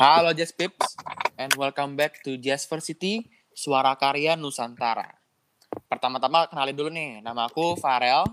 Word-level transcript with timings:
Halo 0.00 0.32
Jazz 0.32 0.56
Pips, 0.56 0.96
and 1.36 1.52
welcome 1.60 1.92
back 1.92 2.24
to 2.24 2.40
Jazzversity, 2.40 3.28
Suara 3.52 3.92
Karya 4.00 4.32
Nusantara. 4.32 5.04
Pertama-tama 5.92 6.48
kenalin 6.48 6.72
dulu 6.72 6.88
nih, 6.88 7.20
nama 7.20 7.44
aku 7.44 7.76
Farel. 7.76 8.24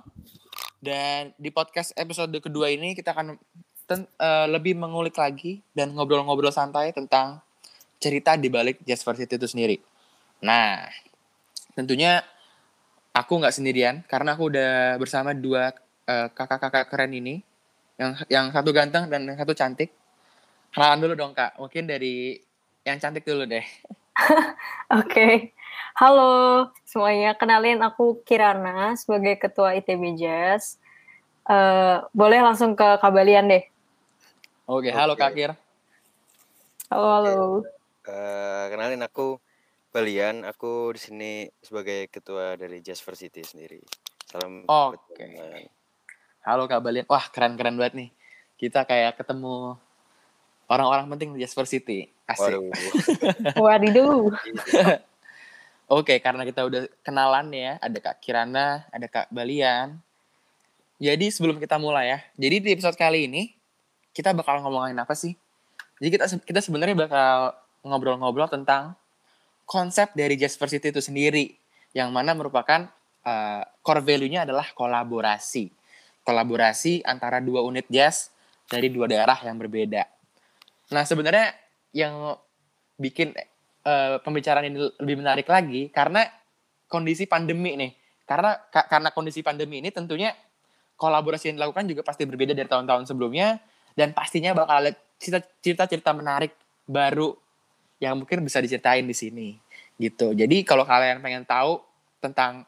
Dan 0.80 1.36
di 1.36 1.52
podcast 1.52 1.92
episode 2.00 2.32
kedua 2.40 2.72
ini 2.72 2.96
kita 2.96 3.12
akan 3.12 3.36
ten- 3.84 4.08
eh, 4.08 4.48
lebih 4.48 4.80
mengulik 4.80 5.20
lagi 5.20 5.60
dan 5.76 5.92
ngobrol-ngobrol 5.92 6.56
santai 6.56 6.96
tentang 6.96 7.44
cerita 8.00 8.40
di 8.40 8.48
balik 8.48 8.80
Jazzversity 8.88 9.36
itu 9.36 9.52
sendiri. 9.52 9.76
Nah, 10.48 10.88
tentunya 11.76 12.24
aku 13.12 13.44
nggak 13.44 13.52
sendirian 13.52 14.08
karena 14.08 14.40
aku 14.40 14.56
udah 14.56 14.96
bersama 15.04 15.36
dua 15.36 15.76
eh, 16.08 16.32
kakak-kakak 16.32 16.88
keren 16.88 17.12
ini. 17.12 17.44
Yang 18.00 18.24
yang 18.32 18.56
satu 18.56 18.72
ganteng 18.72 19.12
dan 19.12 19.28
yang 19.28 19.36
satu 19.36 19.52
cantik. 19.52 19.92
Kenalan 20.78 21.02
dulu 21.02 21.14
dong 21.18 21.34
kak, 21.34 21.58
mungkin 21.58 21.90
dari 21.90 22.38
yang 22.86 23.02
cantik 23.02 23.26
dulu 23.26 23.50
deh. 23.50 23.66
Oke, 25.02 25.58
halo 25.98 26.70
semuanya. 26.86 27.34
Kenalin 27.34 27.82
aku 27.82 28.22
Kirana 28.22 28.94
sebagai 28.94 29.42
Ketua 29.42 29.74
ITB 29.74 30.22
Jazz. 30.22 30.78
Eh, 31.50 31.98
boleh 32.14 32.46
langsung 32.46 32.78
ke 32.78 32.86
Kabalian 33.02 33.50
deh. 33.50 33.66
Oke, 34.70 34.94
halo 34.94 35.18
Oke. 35.18 35.26
kak 35.26 35.34
Kir. 35.34 35.52
Halo, 36.94 37.08
halo. 37.10 37.66
Eh, 38.06 38.66
kenalin 38.70 39.02
aku 39.02 39.42
Balian, 39.90 40.46
aku 40.46 40.94
di 40.94 41.02
sini 41.02 41.32
sebagai 41.58 42.06
ketua 42.14 42.54
dari 42.54 42.86
Jazzversity 42.86 43.42
sendiri. 43.42 43.82
Salam 44.30 44.62
Oke. 44.70 45.26
teman-teman. 45.26 45.74
Halo 46.46 46.70
kak 46.70 46.86
Balian. 46.86 47.10
Wah 47.10 47.26
keren-keren 47.34 47.82
banget 47.82 47.98
nih. 47.98 48.10
Kita 48.62 48.86
kayak 48.86 49.18
ketemu 49.18 49.82
orang-orang 50.68 51.08
penting 51.16 51.30
di 51.36 51.44
Jazzversity. 51.44 52.12
Asik. 52.28 52.60
Waduh. 52.60 52.72
Wadidu. 53.66 54.08
Oke, 55.98 56.20
karena 56.20 56.44
kita 56.44 56.68
udah 56.68 56.84
kenalan 57.00 57.48
ya, 57.56 57.80
ada 57.80 57.98
Kak 58.04 58.20
Kirana, 58.20 58.84
ada 58.92 59.08
Kak 59.08 59.32
Balian. 59.32 59.96
Jadi 61.00 61.32
sebelum 61.32 61.64
kita 61.64 61.80
mulai 61.80 62.12
ya, 62.12 62.20
jadi 62.36 62.60
di 62.60 62.70
episode 62.76 62.98
kali 63.00 63.30
ini 63.30 63.56
kita 64.12 64.36
bakal 64.36 64.60
ngomongin 64.66 64.98
apa 65.00 65.16
sih? 65.16 65.38
Jadi 66.02 66.10
kita 66.12 66.26
kita 66.44 66.60
sebenarnya 66.60 67.08
bakal 67.08 67.56
ngobrol-ngobrol 67.86 68.50
tentang 68.52 68.98
konsep 69.64 70.12
dari 70.12 70.36
Jazzversity 70.36 70.92
itu 70.92 71.00
sendiri, 71.00 71.56
yang 71.96 72.12
mana 72.12 72.36
merupakan 72.36 72.90
uh, 73.24 73.64
core 73.80 74.04
value-nya 74.04 74.44
adalah 74.44 74.68
kolaborasi. 74.76 75.72
Kolaborasi 76.28 77.08
antara 77.08 77.40
dua 77.40 77.64
unit 77.64 77.88
jazz 77.88 78.34
dari 78.68 78.92
dua 78.92 79.08
daerah 79.08 79.40
yang 79.48 79.56
berbeda. 79.56 80.17
Nah 80.94 81.04
sebenarnya 81.04 81.54
yang 81.96 82.36
bikin 82.98 83.34
eh, 83.88 84.16
pembicaraan 84.22 84.68
ini 84.68 84.78
lebih 85.02 85.22
menarik 85.22 85.48
lagi 85.48 85.88
karena 85.92 86.26
kondisi 86.88 87.28
pandemi 87.28 87.76
nih. 87.76 87.92
Karena 88.28 88.60
ka- 88.68 88.88
karena 88.92 89.10
kondisi 89.16 89.40
pandemi 89.40 89.80
ini 89.80 89.88
tentunya 89.92 90.36
kolaborasi 91.00 91.54
yang 91.54 91.62
dilakukan 91.62 91.88
juga 91.88 92.02
pasti 92.04 92.28
berbeda 92.28 92.52
dari 92.52 92.68
tahun-tahun 92.68 93.08
sebelumnya 93.08 93.62
dan 93.96 94.12
pastinya 94.12 94.52
bakal 94.58 94.84
ada 94.84 94.92
cerita- 95.16 95.48
cerita-cerita 95.64 96.12
menarik 96.12 96.52
baru 96.88 97.36
yang 98.04 98.20
mungkin 98.20 98.44
bisa 98.46 98.62
diceritain 98.62 99.06
di 99.06 99.16
sini 99.16 99.48
gitu. 99.98 100.34
Jadi 100.36 100.62
kalau 100.62 100.86
kalian 100.86 101.22
pengen 101.22 101.44
tahu 101.46 101.82
tentang 102.22 102.66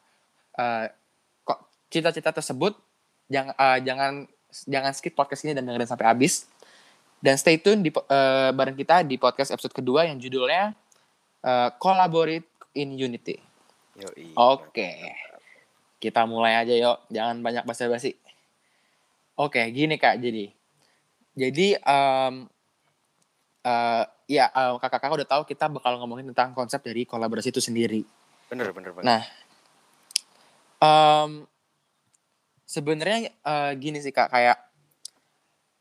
kok 1.45 1.59
cita-cita 1.87 2.35
tersebut 2.35 2.75
jangan 3.29 3.53
eh, 3.55 3.79
jangan 3.85 4.11
jangan 4.65 4.91
skip 4.97 5.13
podcast 5.13 5.45
ini 5.45 5.53
dan 5.53 5.63
dengerin 5.65 5.89
sampai 5.89 6.07
habis. 6.09 6.49
Dan 7.19 7.35
stay 7.35 7.59
tune 7.59 7.83
di 7.83 7.91
eh, 7.91 8.49
bareng 8.55 8.79
kita 8.79 9.03
di 9.03 9.19
podcast 9.19 9.51
episode 9.51 9.75
kedua 9.75 10.07
yang 10.07 10.15
judulnya 10.19 10.71
eh, 11.43 11.69
Collaborate 11.75 12.47
in 12.79 12.95
Unity. 12.95 13.35
Oke. 14.39 14.91
Kita 15.99 16.23
mulai 16.23 16.55
aja 16.55 16.71
yuk, 16.71 17.11
jangan 17.11 17.43
banyak 17.43 17.67
basa-basi. 17.67 18.15
Oke, 19.35 19.59
gini 19.75 19.99
Kak, 19.99 20.19
jadi. 20.23 20.47
Jadi 21.35 21.75
em 21.75 22.47
eh, 23.67 24.03
ya 24.31 24.45
eh, 24.47 24.73
kakak-kakak 24.79 25.19
udah 25.19 25.27
tahu 25.27 25.43
kita 25.43 25.67
bakal 25.67 25.99
ngomongin 25.99 26.31
tentang 26.31 26.55
konsep 26.55 26.79
dari 26.79 27.03
kolaborasi 27.03 27.51
itu 27.51 27.59
sendiri. 27.59 28.07
Bener, 28.47 28.71
bener 28.71 28.95
banget. 28.95 29.05
Nah, 29.07 29.23
em 30.79 31.31
sebenarnya 32.63 33.35
eh, 33.35 33.71
gini 33.75 33.99
sih 33.99 34.15
kak, 34.15 34.31
kayak 34.31 34.68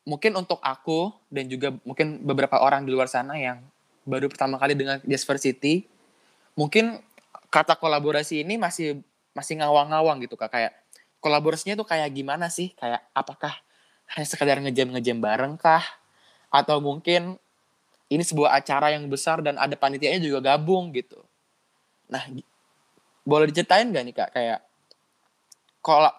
mungkin 0.09 0.33
untuk 0.41 0.57
aku 0.65 1.13
dan 1.29 1.53
juga 1.53 1.77
mungkin 1.85 2.25
beberapa 2.25 2.57
orang 2.65 2.89
di 2.89 2.97
luar 2.97 3.13
sana 3.13 3.37
yang 3.37 3.61
baru 4.09 4.33
pertama 4.33 4.57
kali 4.57 4.73
dengan 4.73 5.05
Jazzversity, 5.05 5.85
mungkin 6.57 6.97
kata 7.53 7.77
kolaborasi 7.77 8.41
ini 8.41 8.57
masih 8.57 9.05
masih 9.37 9.61
ngawang-ngawang 9.61 10.25
gitu 10.25 10.41
kak, 10.41 10.49
kayak 10.49 10.73
kolaborasinya 11.21 11.77
tuh 11.77 11.85
kayak 11.85 12.09
gimana 12.17 12.49
sih? 12.49 12.73
Kayak 12.73 13.05
apakah 13.13 13.53
hanya 14.17 14.25
sekedar 14.25 14.57
ngejam-ngejam 14.65 15.21
bareng 15.21 15.61
kah? 15.61 15.85
Atau 16.49 16.81
mungkin 16.81 17.37
ini 18.09 18.25
sebuah 18.25 18.57
acara 18.57 18.97
yang 18.97 19.05
besar 19.13 19.45
dan 19.45 19.61
ada 19.61 19.77
panitianya 19.77 20.25
juga 20.25 20.41
gabung 20.41 20.89
gitu. 20.97 21.21
Nah, 22.09 22.25
boleh 23.29 23.53
diceritain 23.53 23.93
gak 23.93 24.05
nih 24.09 24.15
kak 24.17 24.31
kayak 24.33 24.61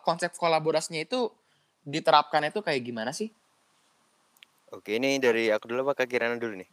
konsep 0.06 0.30
kolaborasinya 0.38 1.02
itu 1.02 1.34
diterapkan 1.82 2.46
itu 2.46 2.62
kayak 2.62 2.86
gimana 2.86 3.10
sih? 3.10 3.34
Oke, 4.70 5.02
ini 5.02 5.18
dari 5.18 5.50
aku 5.50 5.66
dulu 5.66 5.90
apa 5.90 6.06
Kak 6.06 6.14
Kirana 6.14 6.38
dulu 6.38 6.54
nih? 6.62 6.70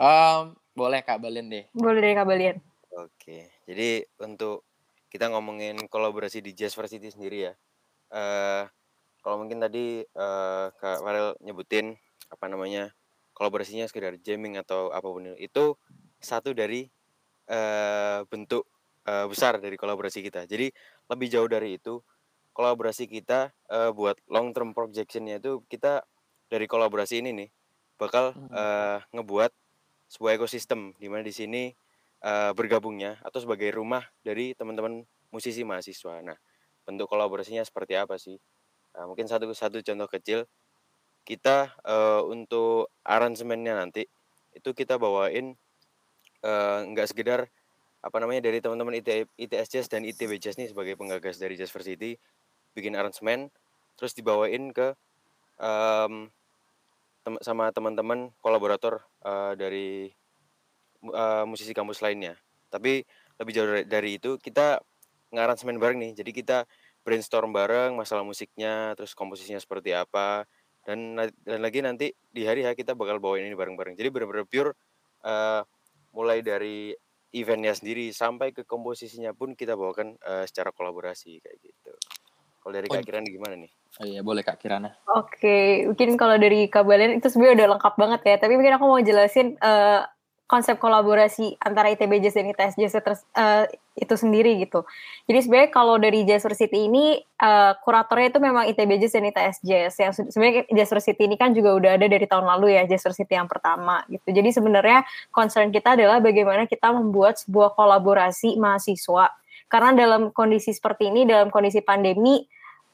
Em, 0.00 0.56
boleh 0.72 1.04
kak 1.04 1.20
Balen 1.20 1.52
deh. 1.52 1.66
Boleh 1.74 2.00
dari 2.00 2.14
Kabalian. 2.16 2.56
Oke, 2.96 3.50
jadi 3.68 4.06
untuk 4.24 4.64
kita 5.12 5.28
ngomongin 5.28 5.76
kolaborasi 5.92 6.40
di 6.40 6.56
Jazzversity 6.56 7.12
sendiri 7.12 7.50
ya. 7.50 7.54
eh 8.08 8.64
kalau 9.20 9.44
mungkin 9.44 9.60
tadi 9.60 10.00
eh 10.00 10.66
Kak 10.72 11.04
Farel 11.04 11.36
nyebutin 11.44 11.92
apa 12.32 12.48
namanya 12.48 12.88
kolaborasinya 13.36 13.84
sekedar 13.84 14.16
jamming 14.24 14.56
atau 14.56 14.88
apa 14.88 15.04
pun 15.04 15.28
itu, 15.28 15.36
itu 15.44 15.64
satu 16.24 16.56
dari 16.56 16.88
eh 17.52 18.18
bentuk 18.32 18.64
eh, 19.04 19.26
besar 19.28 19.60
dari 19.60 19.76
kolaborasi 19.76 20.24
kita. 20.24 20.48
Jadi 20.48 20.72
lebih 21.12 21.28
jauh 21.28 21.48
dari 21.52 21.76
itu 21.76 22.00
kolaborasi 22.56 23.04
kita 23.12 23.52
eh, 23.68 23.90
buat 23.92 24.16
long 24.32 24.56
term 24.56 24.72
projection-nya 24.72 25.36
itu 25.44 25.60
kita 25.68 26.00
dari 26.50 26.66
kolaborasi 26.68 27.20
ini 27.24 27.30
nih 27.44 27.48
bakal 28.00 28.32
Hmm. 28.36 28.48
eh, 28.52 28.98
ngebuat 29.14 29.52
sebuah 30.08 30.40
ekosistem 30.40 30.96
di 30.96 31.06
mana 31.12 31.22
di 31.26 31.34
sini 31.34 31.72
eh, 32.24 32.52
bergabungnya 32.56 33.20
atau 33.22 33.38
sebagai 33.42 33.70
rumah 33.74 34.02
dari 34.26 34.52
teman-teman 34.58 35.06
musisi 35.30 35.62
mahasiswa. 35.62 36.18
Nah, 36.24 36.38
bentuk 36.88 37.06
kolaborasinya 37.10 37.62
seperti 37.62 37.94
apa 37.98 38.16
sih? 38.18 38.36
Nah, 38.96 39.06
mungkin 39.06 39.28
satu 39.30 39.46
satu 39.54 39.78
contoh 39.84 40.08
kecil 40.10 40.40
kita 41.28 41.72
eh, 41.84 42.22
untuk 42.26 42.90
aransemennya 43.04 43.74
nanti 43.78 44.06
itu 44.56 44.70
kita 44.74 44.96
bawain 44.98 45.54
nggak 46.42 47.08
sekedar 47.10 47.50
apa 47.98 48.16
namanya 48.22 48.46
dari 48.46 48.62
teman-teman 48.62 48.94
IT, 49.02 49.26
ITS 49.34 49.68
Jazz 49.74 49.86
dan 49.90 50.06
ITB 50.06 50.38
Jazz 50.38 50.54
nih 50.54 50.70
sebagai 50.70 50.94
penggagas 50.94 51.42
dari 51.42 51.58
Jazzversity 51.58 52.14
bikin 52.78 52.94
aransemen 52.94 53.50
terus 53.98 54.14
dibawain 54.14 54.70
ke 54.70 54.94
em, 55.58 56.30
tem- 57.28 57.42
sama 57.44 57.68
teman-teman 57.68 58.32
kolaborator 58.40 59.04
eh, 59.28 59.52
dari 59.60 60.08
eh, 61.04 61.44
musisi 61.44 61.76
kampus 61.76 62.00
lainnya. 62.00 62.40
Tapi 62.72 63.04
lebih 63.36 63.52
jauh 63.52 63.68
dari, 63.84 64.16
itu 64.16 64.40
kita 64.40 64.80
ngaransemen 65.36 65.76
bareng 65.76 66.00
nih. 66.00 66.12
Jadi 66.16 66.30
kita 66.32 66.64
brainstorm 67.04 67.52
bareng 67.52 67.92
masalah 67.96 68.24
musiknya, 68.24 68.96
terus 68.96 69.12
komposisinya 69.12 69.60
seperti 69.60 69.92
apa. 69.92 70.48
Dan 70.88 71.20
dan 71.44 71.60
lagi 71.60 71.84
nanti 71.84 72.08
di 72.32 72.48
hari 72.48 72.64
H 72.64 72.72
kita 72.72 72.96
bakal 72.96 73.20
bawain 73.20 73.44
ini 73.44 73.52
bareng-bareng. 73.52 73.92
Jadi 73.92 74.08
benar-benar 74.08 74.48
pure 74.48 74.72
eh, 75.28 75.62
mulai 76.16 76.40
dari 76.40 76.96
eventnya 77.36 77.76
sendiri 77.76 78.08
sampai 78.08 78.56
ke 78.56 78.64
komposisinya 78.64 79.36
pun 79.36 79.52
kita 79.52 79.76
bawakan 79.76 80.16
eh, 80.16 80.44
secara 80.48 80.72
kolaborasi 80.72 81.44
kayak 81.44 81.58
gitu. 81.60 81.92
Kalau 82.68 82.84
dari 82.84 82.92
Oh, 82.92 83.00
Kak 83.00 83.08
Kiran 83.08 83.24
gimana 83.24 83.56
nih? 83.64 83.72
Oh 83.96 84.04
iya 84.04 84.20
boleh 84.20 84.44
kak 84.44 84.60
Kirana. 84.60 84.92
Oke, 85.08 85.88
mungkin 85.88 86.20
kalau 86.20 86.36
dari 86.36 86.68
Kabalian 86.68 87.16
itu 87.16 87.32
sebenarnya 87.32 87.64
udah 87.64 87.68
lengkap 87.80 87.94
banget 87.96 88.20
ya. 88.28 88.36
Tapi 88.36 88.60
mungkin 88.60 88.76
aku 88.76 88.84
mau 88.84 89.00
jelasin 89.00 89.56
eh, 89.56 90.04
konsep 90.44 90.76
kolaborasi 90.76 91.56
antara 91.64 91.88
ITB 91.96 92.20
Jazz 92.20 92.36
dan 92.36 92.52
ITS 92.52 92.76
Jazz 92.76 93.00
eh, 93.00 93.64
itu 93.96 94.14
sendiri 94.20 94.60
gitu. 94.60 94.84
Jadi 95.24 95.48
sebenarnya 95.48 95.70
kalau 95.72 95.96
dari 95.96 96.28
Jazzversity 96.28 96.92
ini 96.92 97.16
eh, 97.24 97.72
kuratornya 97.80 98.36
itu 98.36 98.38
memang 98.44 98.68
ITB 98.68 99.00
Jazz 99.00 99.16
dan 99.16 99.24
ITS 99.32 99.56
Jazz. 99.64 99.92
Yang 99.96 100.12
se- 100.20 100.28
sebenarnya 100.36 100.68
Jazzversity 100.68 101.24
ini 101.24 101.40
kan 101.40 101.56
juga 101.56 101.72
udah 101.72 101.96
ada 101.96 102.04
dari 102.04 102.28
tahun 102.28 102.44
lalu 102.44 102.76
ya 102.76 102.84
Jazzversity 102.84 103.32
yang 103.32 103.48
pertama 103.48 104.04
gitu. 104.12 104.28
Jadi 104.28 104.52
sebenarnya 104.52 105.08
concern 105.32 105.72
kita 105.72 105.96
adalah 105.96 106.20
bagaimana 106.20 106.68
kita 106.68 106.92
membuat 106.92 107.40
sebuah 107.40 107.72
kolaborasi 107.72 108.60
mahasiswa. 108.60 109.32
Karena 109.68 109.92
dalam 109.92 110.32
kondisi 110.32 110.72
seperti 110.72 111.12
ini, 111.12 111.28
dalam 111.28 111.52
kondisi 111.52 111.84
pandemi, 111.84 112.40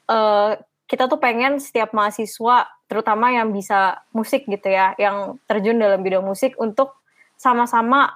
eh, 0.08 0.52
kita 0.84 1.08
tuh 1.08 1.18
pengen 1.18 1.58
setiap 1.58 1.96
mahasiswa 1.96 2.68
terutama 2.84 3.32
yang 3.32 3.50
bisa 3.50 4.04
musik 4.12 4.44
gitu 4.44 4.68
ya, 4.68 4.92
yang 5.00 5.40
terjun 5.48 5.80
dalam 5.80 6.04
bidang 6.04 6.22
musik 6.22 6.54
untuk 6.60 7.00
sama-sama 7.40 8.12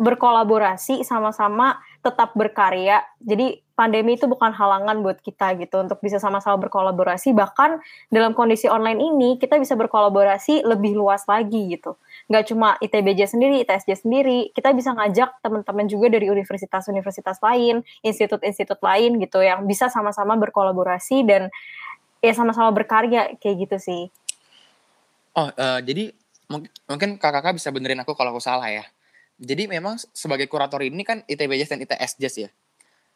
berkolaborasi, 0.00 1.04
sama-sama 1.06 1.78
tetap 2.00 2.32
berkarya. 2.32 3.04
Jadi 3.20 3.60
pandemi 3.80 4.20
itu 4.20 4.28
bukan 4.28 4.52
halangan 4.52 5.00
buat 5.00 5.24
kita 5.24 5.56
gitu 5.56 5.80
untuk 5.80 5.96
bisa 6.04 6.20
sama-sama 6.20 6.60
berkolaborasi. 6.60 7.32
Bahkan 7.32 7.80
dalam 8.12 8.36
kondisi 8.36 8.68
online 8.68 9.00
ini 9.00 9.40
kita 9.40 9.56
bisa 9.56 9.72
berkolaborasi 9.80 10.68
lebih 10.68 11.00
luas 11.00 11.24
lagi 11.24 11.72
gitu. 11.72 11.96
Nggak 12.28 12.44
cuma 12.52 12.76
ITBJ 12.84 13.32
sendiri, 13.32 13.64
ITSJ 13.64 14.04
sendiri, 14.04 14.52
kita 14.52 14.76
bisa 14.76 14.92
ngajak 14.92 15.40
teman-teman 15.40 15.88
juga 15.88 16.12
dari 16.12 16.28
universitas-universitas 16.28 17.40
lain, 17.40 17.80
institut-institut 18.04 18.84
lain 18.84 19.16
gitu 19.16 19.40
yang 19.40 19.64
bisa 19.64 19.88
sama-sama 19.88 20.36
berkolaborasi 20.36 21.24
dan 21.24 21.48
ya 22.20 22.36
sama-sama 22.36 22.68
berkarya 22.76 23.32
kayak 23.40 23.64
gitu 23.64 23.76
sih. 23.80 24.02
Oh, 25.32 25.48
uh, 25.48 25.80
jadi 25.80 26.12
mungkin 26.84 27.16
kakak-kakak 27.16 27.56
bisa 27.56 27.72
benerin 27.72 28.04
aku 28.04 28.12
kalau 28.12 28.36
aku 28.36 28.42
salah 28.42 28.68
ya 28.68 28.84
jadi 29.40 29.64
memang 29.64 29.96
sebagai 30.12 30.44
kurator 30.52 30.84
ini 30.84 31.00
kan 31.00 31.24
ITBJS 31.24 31.72
dan 31.72 31.80
ITSJS 31.80 32.34
ya. 32.44 32.50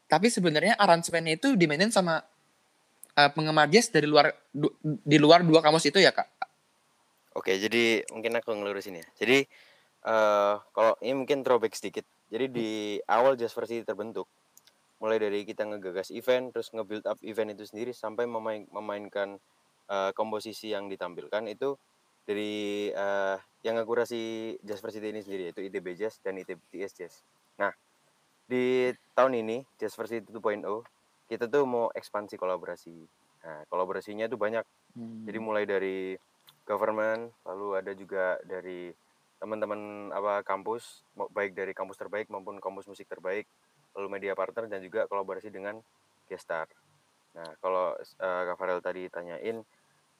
Tapi 0.06 0.28
sebenarnya 0.28 0.76
aransemennya 0.76 1.40
itu 1.40 1.56
dimainin 1.56 1.90
sama 1.90 2.20
uh, 2.20 3.30
penggemar 3.32 3.70
jazz 3.72 3.88
dari 3.88 4.04
luar 4.04 4.30
du, 4.52 4.68
di 4.82 5.16
luar 5.16 5.42
dua 5.42 5.64
kamus 5.64 5.88
itu 5.88 5.98
ya 5.98 6.12
kak? 6.12 6.28
Oke, 7.34 7.58
jadi 7.58 8.06
mungkin 8.14 8.38
aku 8.38 8.54
ngelurusin 8.54 9.02
ya. 9.02 9.06
Jadi 9.18 9.42
uh, 10.06 10.62
kalau 10.70 10.94
ini 11.02 11.24
mungkin 11.24 11.42
throwback 11.42 11.74
sedikit. 11.74 12.06
Jadi 12.30 12.46
di 12.50 12.70
awal 13.10 13.34
Jazz 13.34 13.54
Versi 13.54 13.82
terbentuk, 13.82 14.26
mulai 15.02 15.18
dari 15.18 15.42
kita 15.42 15.66
ngegagas 15.66 16.14
event, 16.14 16.54
terus 16.54 16.70
nge-build 16.70 17.04
up 17.06 17.18
event 17.26 17.52
itu 17.54 17.66
sendiri 17.66 17.90
sampai 17.90 18.26
memain, 18.26 18.64
memainkan 18.70 19.38
uh, 19.90 20.10
komposisi 20.14 20.72
yang 20.72 20.86
ditampilkan 20.86 21.46
itu 21.50 21.74
dari 22.24 22.88
uh, 22.96 23.36
yang 23.60 23.76
ngakurasi 23.80 24.56
Jazz 24.64 24.80
Varsity 24.80 25.12
ini 25.12 25.20
sendiri 25.20 25.42
yaitu 25.52 25.60
ITB 25.60 25.98
Jazz 25.98 26.22
dan 26.24 26.40
ITS 26.40 26.92
Jazz. 26.96 27.14
Nah, 27.60 27.70
di 28.44 28.92
tahun 29.16 29.40
ini 29.40 29.56
Jazz 29.80 29.96
Varsity 29.96 30.28
2.0 30.28 30.64
kita 31.24 31.48
tuh 31.48 31.64
mau 31.64 31.86
ekspansi 31.92 32.36
kolaborasi. 32.36 32.96
Nah, 33.44 33.64
kolaborasinya 33.68 34.28
tuh 34.28 34.36
banyak. 34.36 34.64
Hmm. 34.96 35.24
Jadi 35.24 35.38
mulai 35.40 35.64
dari 35.64 36.16
government, 36.68 37.32
lalu 37.48 37.68
ada 37.80 37.92
juga 37.96 38.36
dari 38.44 38.92
teman-teman 39.40 40.12
apa 40.12 40.40
kampus, 40.44 41.04
baik 41.16 41.52
dari 41.52 41.72
kampus 41.76 42.00
terbaik 42.00 42.28
maupun 42.32 42.60
kampus 42.60 42.88
musik 42.88 43.08
terbaik, 43.08 43.48
lalu 43.96 44.20
media 44.20 44.32
partner 44.36 44.68
dan 44.68 44.80
juga 44.80 45.04
kolaborasi 45.08 45.52
dengan 45.52 45.80
gestar. 46.28 46.68
Nah, 47.34 47.50
kalau 47.60 47.96
uh, 47.98 48.42
Kak 48.48 48.56
Farel 48.56 48.80
tadi 48.80 49.08
tanyain 49.10 49.64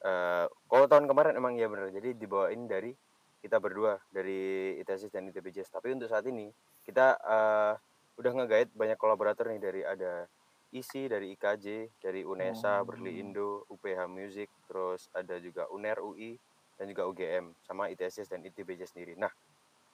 uh, 0.05 0.45
kalau 0.69 0.85
tahun 0.85 1.09
kemarin 1.09 1.33
emang 1.37 1.57
iya 1.57 1.65
bener 1.71 1.89
jadi 1.89 2.13
dibawain 2.13 2.69
dari 2.69 2.93
kita 3.41 3.61
berdua 3.61 3.97
dari 4.09 4.73
ITSIS 4.81 5.13
dan 5.13 5.29
ITBJS 5.29 5.69
tapi 5.73 5.93
untuk 5.93 6.09
saat 6.09 6.25
ini 6.25 6.49
kita 6.85 7.17
uh, 7.21 7.73
udah 8.15 8.31
ngegait 8.31 8.69
banyak 8.71 8.95
kolaborator 8.99 9.51
nih 9.51 9.61
dari 9.61 9.81
ada 9.83 10.27
ISI 10.71 11.07
dari 11.07 11.35
IKJ 11.35 11.97
dari 11.99 12.21
UNESA 12.23 12.83
oh. 12.83 12.87
Berli 12.87 13.19
Indo 13.19 13.63
UPH 13.71 14.07
Music 14.11 14.49
terus 14.67 15.07
ada 15.15 15.39
juga 15.39 15.67
UNER 15.71 15.99
UI 16.03 16.35
dan 16.75 16.91
juga 16.91 17.07
UGM 17.07 17.55
sama 17.63 17.87
ITSIS 17.91 18.27
dan 18.27 18.43
ITBJS 18.43 18.95
sendiri 18.95 19.15
nah 19.15 19.31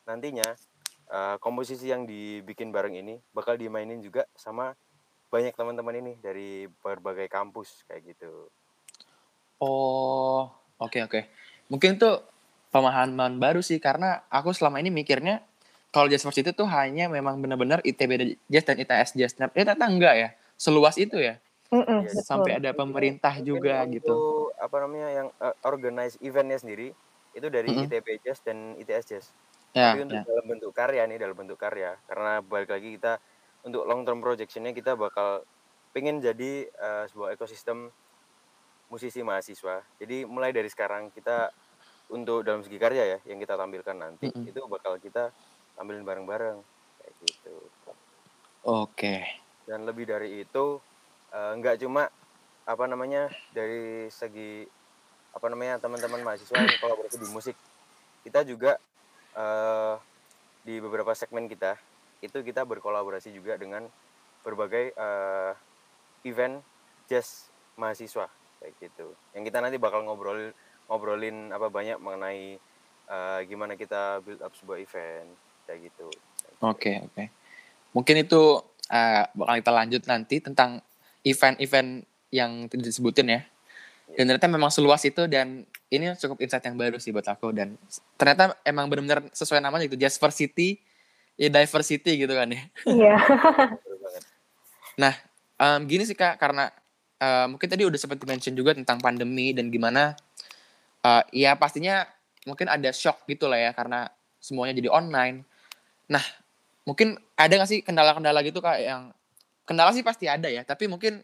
nantinya 0.10 0.46
uh, 1.14 1.38
komposisi 1.38 1.90
yang 1.90 2.10
dibikin 2.10 2.74
bareng 2.74 2.98
ini 2.98 3.22
bakal 3.34 3.54
dimainin 3.58 4.02
juga 4.02 4.26
sama 4.34 4.74
banyak 5.30 5.54
teman-teman 5.54 6.02
ini 6.02 6.14
dari 6.20 6.66
berbagai 6.82 7.30
kampus 7.30 7.86
kayak 7.86 8.18
gitu 8.18 8.50
Oh, 9.62 10.50
oke 10.82 11.00
oke. 11.06 11.22
Mungkin 11.70 12.02
tuh 12.02 12.26
pemahaman 12.74 13.38
baru 13.38 13.62
sih 13.62 13.78
karena 13.78 14.26
aku 14.34 14.58
selama 14.58 14.82
ini 14.82 14.90
mikirnya 14.90 15.46
kalau 15.92 16.08
Jazz 16.08 16.24
First 16.24 16.40
itu 16.40 16.52
tuh 16.56 16.66
hanya 16.72 17.12
memang 17.12 17.38
benar-benar 17.44 17.84
ITB 17.84 18.40
Jazz 18.48 18.64
dan 18.64 18.80
ITS 18.80 19.12
Jazz. 19.20 19.34
Nah, 19.36 19.52
ternyata 19.52 19.76
enggak 19.84 20.16
ya. 20.16 20.30
Seluas 20.56 20.96
itu 20.96 21.20
ya. 21.20 21.36
Mm-mm, 21.72 22.08
Sampai 22.28 22.60
ada 22.60 22.72
pemerintah 22.76 23.32
Mungkin 23.40 23.48
juga 23.48 23.80
gitu. 23.88 24.52
apa 24.60 24.76
namanya 24.84 25.08
yang 25.12 25.28
uh, 25.40 25.56
organize 25.64 26.20
eventnya 26.20 26.60
sendiri 26.60 26.92
itu 27.32 27.48
dari 27.48 27.72
mm 27.72 27.76
-hmm. 27.76 27.88
ITB 27.88 28.08
Jazz 28.24 28.40
dan 28.44 28.76
ITS 28.80 29.06
Jazz. 29.08 29.26
Ya, 29.72 29.96
Tapi 29.96 30.04
untuk 30.04 30.20
ya. 30.20 30.24
dalam 30.28 30.46
bentuk 30.52 30.72
karya 30.76 31.04
nih, 31.08 31.18
dalam 31.20 31.36
bentuk 31.36 31.56
karya. 31.56 31.96
Karena 32.08 32.44
balik 32.44 32.76
lagi 32.76 33.00
kita 33.00 33.24
untuk 33.64 33.88
long 33.88 34.04
term 34.04 34.20
projectionnya 34.20 34.76
kita 34.76 35.00
bakal 35.00 35.48
pengen 35.96 36.20
jadi 36.20 36.68
uh, 36.76 37.04
sebuah 37.08 37.36
ekosistem 37.36 37.88
musisi 38.92 39.24
mahasiswa. 39.24 39.80
Jadi 39.96 40.28
mulai 40.28 40.52
dari 40.52 40.68
sekarang 40.68 41.12
kita 41.16 41.56
untuk 42.12 42.44
dalam 42.44 42.60
segi 42.60 42.76
karya 42.76 43.16
ya 43.16 43.18
yang 43.32 43.40
kita 43.40 43.56
tampilkan 43.56 43.96
nanti 43.96 44.28
mm 44.28 44.36
-hmm. 44.36 44.52
itu 44.52 44.60
bakal 44.68 45.00
kita 45.00 45.32
tampilin 45.76 46.06
bareng-bareng 46.06 46.58
kayak 47.02 47.14
gitu. 47.26 47.56
Oke. 48.66 48.92
Okay. 48.96 49.20
Dan 49.66 49.88
lebih 49.88 50.10
dari 50.10 50.44
itu 50.44 50.78
uh, 51.34 51.52
nggak 51.58 51.82
cuma 51.82 52.10
apa 52.62 52.84
namanya 52.86 53.32
dari 53.56 54.08
segi 54.14 54.66
apa 55.32 55.48
namanya 55.48 55.80
teman-teman 55.80 56.22
mahasiswa 56.22 56.56
yang 56.60 56.80
kolaborasi 56.82 57.18
di 57.18 57.30
musik. 57.32 57.56
Kita 58.22 58.46
juga 58.46 58.78
uh, 59.36 59.96
di 60.62 60.78
beberapa 60.78 61.16
segmen 61.18 61.50
kita 61.50 61.78
itu 62.22 62.38
kita 62.46 62.62
berkolaborasi 62.62 63.34
juga 63.34 63.58
dengan 63.58 63.90
berbagai 64.46 64.94
uh, 64.94 65.58
event 66.22 66.62
jazz 67.10 67.50
mahasiswa 67.78 68.30
kayak 68.62 68.74
gitu 68.78 69.10
yang 69.34 69.42
kita 69.42 69.58
nanti 69.58 69.82
bakal 69.82 70.06
ngobrol 70.06 70.54
ngobrolin 70.86 71.50
apa 71.50 71.68
banyak 71.74 71.98
mengenai 71.98 72.62
uh, 73.10 73.42
gimana 73.50 73.74
kita 73.74 74.22
build 74.22 74.42
up 74.46 74.54
sebuah 74.54 74.78
event 74.78 75.34
kayak 75.72 75.88
gitu. 75.88 76.12
Oke 76.60 76.92
okay, 76.92 76.96
oke. 77.00 77.14
Okay. 77.16 77.28
mungkin 77.96 78.16
itu 78.24 78.60
uh, 78.92 79.24
bakal 79.32 79.56
kita 79.64 79.72
lanjut 79.72 80.04
nanti 80.08 80.36
tentang 80.44 80.84
event-event 81.24 82.04
yang 82.32 82.68
disebutin 82.68 83.28
ya. 83.32 83.42
Dan 84.12 84.28
ternyata 84.28 84.52
memang 84.52 84.68
seluas 84.68 85.00
itu 85.08 85.24
dan 85.32 85.64
ini 85.88 86.12
cukup 86.20 86.44
insight 86.44 86.68
yang 86.68 86.76
baru 86.76 87.00
sih 87.00 87.16
buat 87.16 87.24
aku 87.24 87.56
dan 87.56 87.80
ternyata 88.20 88.60
emang 88.68 88.92
benar-benar 88.92 89.32
sesuai 89.32 89.64
namanya 89.64 89.88
itu 89.88 89.96
City 90.36 90.84
ya 91.40 91.48
diversity 91.48 92.20
gitu 92.20 92.34
kan 92.36 92.52
ya. 92.52 92.62
Iya. 92.88 93.16
Nah 95.00 95.16
um, 95.56 95.88
gini 95.88 96.04
sih 96.04 96.14
kak 96.20 96.36
karena 96.36 96.68
uh, 97.24 97.48
mungkin 97.48 97.72
tadi 97.72 97.88
udah 97.88 97.96
sempat 97.96 98.20
mention 98.28 98.52
juga 98.52 98.76
tentang 98.76 99.00
pandemi 99.00 99.56
dan 99.56 99.72
gimana 99.72 100.20
uh, 101.08 101.24
ya 101.32 101.56
pastinya 101.56 102.04
mungkin 102.44 102.68
ada 102.68 102.92
shock 102.92 103.24
gitu 103.30 103.48
lah 103.48 103.58
ya 103.58 103.72
karena 103.72 104.12
semuanya 104.42 104.76
jadi 104.82 104.90
online. 104.92 105.48
Nah, 106.12 106.24
mungkin 106.84 107.16
ada 107.40 107.54
gak 107.56 107.70
sih 107.72 107.80
kendala-kendala 107.80 108.44
gitu 108.44 108.60
kak 108.60 108.84
yang 108.84 109.16
kendala 109.64 109.96
sih 109.96 110.04
pasti 110.04 110.28
ada 110.28 110.52
ya, 110.52 110.68
tapi 110.68 110.92
mungkin 110.92 111.24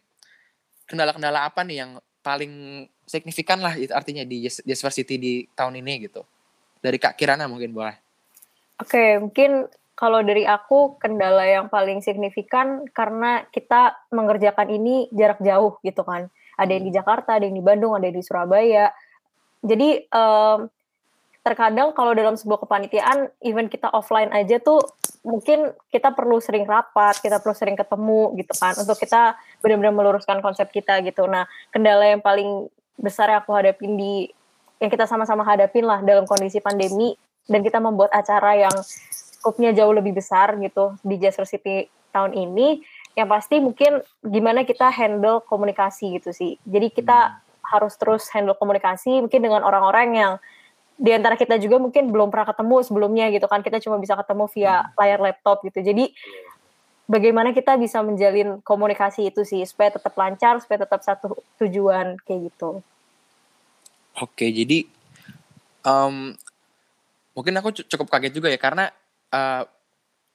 kendala-kendala 0.88 1.44
apa 1.44 1.68
nih 1.68 1.84
yang 1.84 1.92
paling 2.24 2.86
signifikan 3.04 3.60
lah 3.60 3.76
artinya 3.92 4.24
di 4.24 4.48
Jasper 4.48 4.92
City 4.96 5.16
di 5.20 5.34
tahun 5.52 5.84
ini 5.84 6.08
gitu. 6.08 6.24
Dari 6.80 6.96
Kak 6.96 7.20
Kirana 7.20 7.52
mungkin 7.52 7.76
boleh. 7.76 7.96
Oke, 8.78 8.94
okay, 8.94 9.12
mungkin 9.18 9.66
kalau 9.98 10.22
dari 10.22 10.46
aku 10.46 11.02
kendala 11.02 11.42
yang 11.50 11.74
paling 11.74 12.06
signifikan 12.06 12.86
karena 12.94 13.50
kita 13.50 13.98
mengerjakan 14.14 14.70
ini 14.70 15.10
jarak 15.10 15.42
jauh 15.42 15.82
gitu 15.82 16.06
kan. 16.06 16.30
Ada 16.54 16.78
yang 16.78 16.86
di 16.86 16.94
hmm. 16.94 17.00
Jakarta, 17.02 17.30
ada 17.42 17.46
yang 17.50 17.58
di 17.58 17.66
Bandung, 17.66 17.98
ada 17.98 18.06
yang 18.06 18.18
di 18.22 18.26
Surabaya. 18.26 18.94
Jadi 19.66 20.06
um, 20.14 20.70
terkadang 21.48 21.96
kalau 21.96 22.12
dalam 22.12 22.36
sebuah 22.36 22.68
kepanitiaan 22.68 23.32
event 23.40 23.72
kita 23.72 23.88
offline 23.96 24.28
aja 24.36 24.60
tuh 24.60 24.84
mungkin 25.24 25.72
kita 25.88 26.12
perlu 26.12 26.44
sering 26.44 26.68
rapat, 26.68 27.24
kita 27.24 27.40
perlu 27.40 27.56
sering 27.56 27.80
ketemu 27.80 28.36
gitu 28.36 28.52
kan 28.60 28.76
untuk 28.76 29.00
kita 29.00 29.40
benar-benar 29.64 29.96
meluruskan 29.96 30.44
konsep 30.44 30.68
kita 30.76 31.00
gitu. 31.08 31.24
Nah, 31.24 31.48
kendala 31.72 32.12
yang 32.12 32.20
paling 32.20 32.68
besar 33.00 33.32
yang 33.32 33.40
aku 33.40 33.56
hadapin 33.56 33.96
di 33.96 34.28
yang 34.84 34.92
kita 34.92 35.08
sama-sama 35.08 35.48
hadapin 35.48 35.88
lah 35.88 36.04
dalam 36.04 36.28
kondisi 36.28 36.60
pandemi 36.60 37.16
dan 37.48 37.64
kita 37.64 37.80
membuat 37.80 38.12
acara 38.12 38.68
yang 38.68 38.76
skopnya 38.84 39.72
jauh 39.72 39.96
lebih 39.96 40.18
besar 40.18 40.60
gitu 40.60 41.00
di 41.02 41.16
Jasper 41.18 41.48
City 41.48 41.88
tahun 42.12 42.36
ini 42.36 42.84
yang 43.18 43.26
pasti 43.26 43.58
mungkin 43.58 44.06
gimana 44.22 44.62
kita 44.62 44.94
handle 44.94 45.42
komunikasi 45.42 46.22
gitu 46.22 46.30
sih 46.30 46.62
jadi 46.62 46.94
kita 46.94 47.18
hmm. 47.34 47.38
harus 47.74 47.98
terus 47.98 48.30
handle 48.30 48.54
komunikasi 48.54 49.26
mungkin 49.26 49.42
dengan 49.42 49.66
orang-orang 49.66 50.10
yang 50.14 50.34
di 50.98 51.14
antara 51.14 51.38
kita 51.38 51.62
juga 51.62 51.78
mungkin 51.78 52.10
belum 52.10 52.34
pernah 52.34 52.50
ketemu 52.50 52.76
sebelumnya 52.82 53.26
gitu 53.30 53.46
kan. 53.46 53.62
Kita 53.62 53.78
cuma 53.80 54.02
bisa 54.02 54.18
ketemu 54.18 54.50
via 54.50 54.76
hmm. 54.82 54.90
layar 54.98 55.20
laptop 55.22 55.62
gitu. 55.64 55.80
Jadi 55.86 56.10
bagaimana 57.08 57.56
kita 57.56 57.80
bisa 57.80 58.04
menjalin 58.04 58.60
komunikasi 58.62 59.32
itu 59.32 59.48
sih 59.48 59.64
supaya 59.64 59.96
tetap 59.96 60.12
lancar 60.14 60.60
supaya 60.60 60.84
tetap 60.84 61.02
satu 61.02 61.40
tujuan 61.64 62.20
kayak 62.28 62.52
gitu. 62.52 62.84
Oke 64.20 64.52
jadi 64.52 64.84
um, 65.88 66.36
mungkin 67.32 67.54
aku 67.64 67.72
cukup 67.88 68.12
kaget 68.12 68.34
juga 68.36 68.52
ya 68.52 68.60
karena 68.60 68.92
uh, 69.32 69.64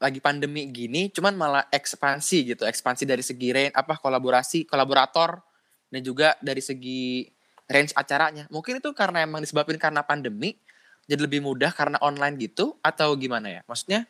lagi 0.02 0.19
pandemi 0.19 0.66
gini 0.73 1.12
cuman 1.12 1.37
malah 1.37 1.64
ekspansi 1.69 2.57
gitu. 2.57 2.64
Ekspansi 2.64 3.04
dari 3.04 3.23
segi 3.23 3.52
rain 3.52 3.71
apa 3.76 4.00
kolaborasi 4.00 4.64
kolaborator 4.64 5.38
dan 5.92 6.00
juga 6.00 6.35
dari 6.40 6.64
segi 6.64 7.28
range 7.73 7.97
acaranya. 7.97 8.45
Mungkin 8.52 8.79
itu 8.79 8.93
karena 8.93 9.25
emang 9.25 9.41
disebabkan 9.41 9.81
karena 9.81 10.05
pandemi, 10.05 10.61
jadi 11.09 11.25
lebih 11.25 11.41
mudah 11.41 11.73
karena 11.73 11.97
online 12.05 12.37
gitu 12.38 12.76
atau 12.85 13.17
gimana 13.17 13.49
ya? 13.49 13.61
Maksudnya 13.64 14.05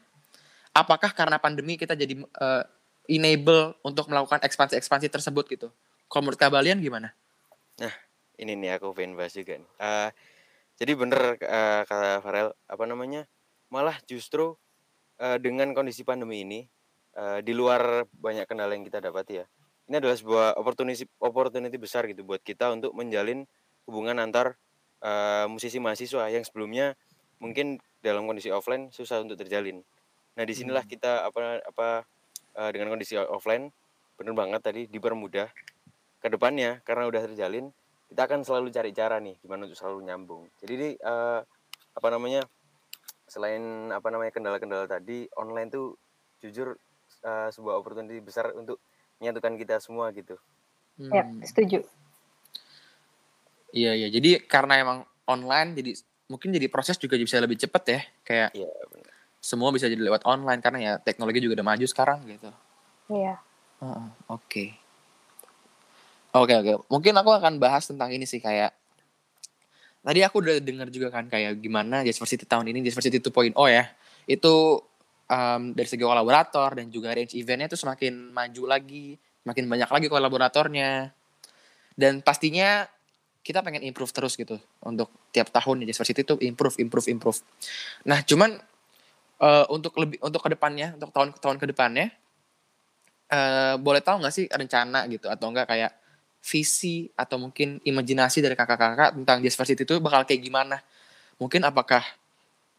apakah 0.75 1.14
karena 1.14 1.38
pandemi 1.38 1.78
kita 1.78 1.95
jadi 1.95 2.19
uh, 2.19 2.66
enable 3.07 3.78
untuk 3.87 4.11
melakukan 4.11 4.42
ekspansi-ekspansi 4.42 5.09
tersebut 5.09 5.45
gitu? 5.49 5.69
Kalau 6.11 6.28
menurut 6.28 6.37
kalian 6.37 6.83
gimana? 6.83 7.14
Nah, 7.81 7.95
ini 8.37 8.52
nih 8.59 8.76
aku 8.76 8.92
pengen 8.92 9.16
bahas 9.16 9.33
juga 9.33 9.57
nih. 9.57 9.71
Uh, 9.81 10.11
jadi 10.76 10.92
bener 10.99 11.38
uh, 11.40 11.81
kata 11.87 12.21
Farel 12.21 12.52
apa 12.69 12.85
namanya? 12.85 13.25
Malah 13.73 13.97
justru 14.04 14.59
uh, 15.23 15.38
dengan 15.40 15.73
kondisi 15.73 16.04
pandemi 16.04 16.45
ini 16.45 16.61
uh, 17.16 17.40
di 17.40 17.57
luar 17.57 18.04
banyak 18.12 18.45
kendala 18.45 18.76
yang 18.76 18.85
kita 18.85 19.00
dapat 19.00 19.25
ya 19.31 19.45
ini 19.91 19.95
adalah 19.99 20.17
sebuah 20.17 20.47
opportunity 20.59 21.05
opportunity 21.19 21.77
besar 21.77 22.07
gitu 22.07 22.23
buat 22.23 22.41
kita 22.43 22.71
untuk 22.71 22.95
menjalin 22.95 23.45
hubungan 23.87 24.23
antar 24.23 24.55
uh, 25.03 25.47
musisi 25.51 25.83
mahasiswa 25.83 26.31
yang 26.31 26.47
sebelumnya 26.47 26.95
mungkin 27.43 27.83
dalam 28.03 28.27
kondisi 28.27 28.51
offline 28.55 28.95
susah 28.95 29.23
untuk 29.23 29.39
terjalin. 29.39 29.83
Nah 30.39 30.45
di 30.47 30.55
sinilah 30.55 30.87
hmm. 30.87 30.93
kita 30.93 31.27
apa 31.27 31.62
apa 31.67 31.89
uh, 32.59 32.71
dengan 32.71 32.95
kondisi 32.95 33.19
offline 33.19 33.71
bener 34.15 34.35
banget 34.39 34.61
tadi 34.62 34.83
dipermudah 34.87 35.51
ke 36.23 36.29
depannya 36.31 36.79
karena 36.87 37.11
udah 37.11 37.27
terjalin 37.27 37.75
kita 38.12 38.29
akan 38.29 38.45
selalu 38.47 38.69
cari 38.71 38.93
cara 38.95 39.19
nih 39.19 39.41
gimana 39.43 39.67
untuk 39.67 39.79
selalu 39.79 39.99
nyambung. 40.07 40.43
Jadi 40.62 41.01
uh, 41.03 41.43
apa 41.93 42.09
namanya 42.12 42.47
selain 43.27 43.89
apa 43.89 44.12
namanya 44.12 44.31
kendala-kendala 44.31 44.85
tadi 44.85 45.25
online 45.41 45.73
tuh 45.73 45.97
jujur 46.45 46.77
uh, 47.25 47.49
sebuah 47.49 47.81
opportunity 47.81 48.21
besar 48.21 48.53
untuk 48.53 48.79
menyatukan 49.23 49.55
kita 49.55 49.79
semua 49.79 50.11
gitu. 50.11 50.35
Ya, 50.99 51.23
hmm. 51.23 51.38
Ya, 51.38 51.47
setuju. 51.47 51.79
Iya, 53.71 53.93
iya. 53.95 54.09
Jadi 54.11 54.43
karena 54.50 54.83
emang 54.83 54.99
online 55.31 55.79
jadi 55.79 55.95
mungkin 56.26 56.50
jadi 56.50 56.67
proses 56.67 56.99
juga 56.99 57.14
bisa 57.14 57.38
lebih 57.38 57.55
cepat 57.55 57.83
ya. 57.87 58.00
Kayak 58.26 58.50
Iya, 58.59 58.69
benar. 58.91 59.14
Semua 59.38 59.71
bisa 59.71 59.87
jadi 59.87 60.02
lewat 60.02 60.26
online 60.26 60.59
karena 60.59 60.79
ya 60.83 60.93
teknologi 60.99 61.38
juga 61.38 61.62
udah 61.62 61.67
maju 61.71 61.87
sekarang 61.87 62.19
gitu. 62.26 62.50
Iya. 63.14 63.38
Oke. 64.26 64.75
Oke, 66.35 66.55
oke. 66.59 66.73
Mungkin 66.91 67.14
aku 67.14 67.31
akan 67.31 67.62
bahas 67.62 67.87
tentang 67.87 68.11
ini 68.11 68.26
sih 68.26 68.43
kayak 68.43 68.75
Tadi 70.02 70.19
aku 70.26 70.43
udah 70.43 70.59
dengar 70.59 70.91
juga 70.91 71.14
kan 71.14 71.31
kayak 71.31 71.62
gimana 71.62 72.02
University 72.02 72.43
tahun 72.43 72.67
ini 72.75 72.83
University 72.83 73.23
2.0 73.23 73.55
ya. 73.71 73.87
Itu 74.26 74.83
um, 75.33 75.62
dari 75.73 75.89
segi 75.89 76.05
kolaborator 76.05 76.77
dan 76.77 76.93
juga 76.93 77.17
range 77.17 77.33
eventnya 77.41 77.73
itu 77.73 77.79
semakin 77.81 78.37
maju 78.37 78.62
lagi, 78.69 79.17
makin 79.49 79.65
banyak 79.67 79.89
lagi 79.89 80.07
kolaboratornya. 80.12 81.09
Dan 81.97 82.21
pastinya 82.21 82.85
kita 83.43 83.65
pengen 83.65 83.83
improve 83.83 84.12
terus 84.15 84.39
gitu 84.39 84.61
untuk 84.85 85.11
tiap 85.35 85.51
tahun 85.51 85.83
di 85.83 85.91
University 85.91 86.23
itu 86.23 86.37
improve, 86.45 86.77
improve, 86.79 87.09
improve. 87.11 87.41
Nah, 88.07 88.23
cuman 88.23 88.61
uh, 89.43 89.67
untuk 89.73 89.97
lebih 89.99 90.21
untuk 90.23 90.41
ke 90.45 90.51
depannya, 90.55 90.95
untuk 90.95 91.11
tahun-tahun 91.11 91.59
ke 91.59 91.67
depannya, 91.75 92.07
uh, 93.33 93.75
boleh 93.83 94.05
tahu 94.05 94.23
nggak 94.23 94.35
sih 94.35 94.47
rencana 94.47 95.11
gitu 95.11 95.27
atau 95.27 95.51
enggak 95.51 95.67
kayak 95.69 95.93
visi 96.43 97.07
atau 97.15 97.39
mungkin 97.39 97.79
imajinasi 97.87 98.43
dari 98.43 98.59
kakak-kakak 98.59 99.15
tentang 99.15 99.39
University 99.43 99.83
itu 99.83 99.99
bakal 99.99 100.27
kayak 100.27 100.43
gimana? 100.43 100.79
Mungkin 101.39 101.62
apakah 101.67 102.03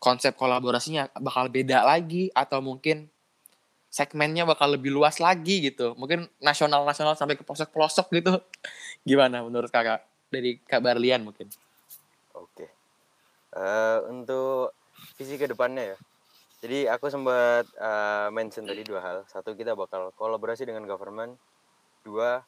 konsep 0.04 0.36
kolaborasinya 0.36 1.08
bakal 1.24 1.48
beda 1.48 1.88
lagi 1.88 2.28
atau 2.36 2.60
mungkin 2.60 3.08
segmennya 3.88 4.44
bakal 4.44 4.76
lebih 4.76 4.92
luas 4.92 5.24
lagi 5.24 5.64
gitu. 5.64 5.96
Mungkin 5.96 6.28
nasional-nasional 6.44 7.16
sampai 7.16 7.40
ke 7.40 7.48
pelosok-pelosok 7.48 8.12
gitu. 8.20 8.36
Gimana 9.08 9.40
menurut 9.48 9.72
kakak? 9.72 10.04
Dari 10.28 10.60
Kak 10.60 10.84
Barlian 10.84 11.24
mungkin. 11.24 11.48
Oke. 12.36 12.68
Uh, 13.56 14.04
untuk 14.12 14.76
visi 15.16 15.40
ke 15.40 15.48
depannya 15.48 15.96
ya. 15.96 15.98
Jadi 16.60 16.80
aku 16.92 17.08
sempat 17.08 17.64
uh, 17.80 18.28
mention 18.36 18.68
tadi 18.68 18.84
dua 18.84 19.00
hal. 19.00 19.18
Satu 19.32 19.56
kita 19.56 19.72
bakal 19.72 20.12
kolaborasi 20.20 20.68
dengan 20.68 20.84
government. 20.84 21.40
Dua 22.04 22.44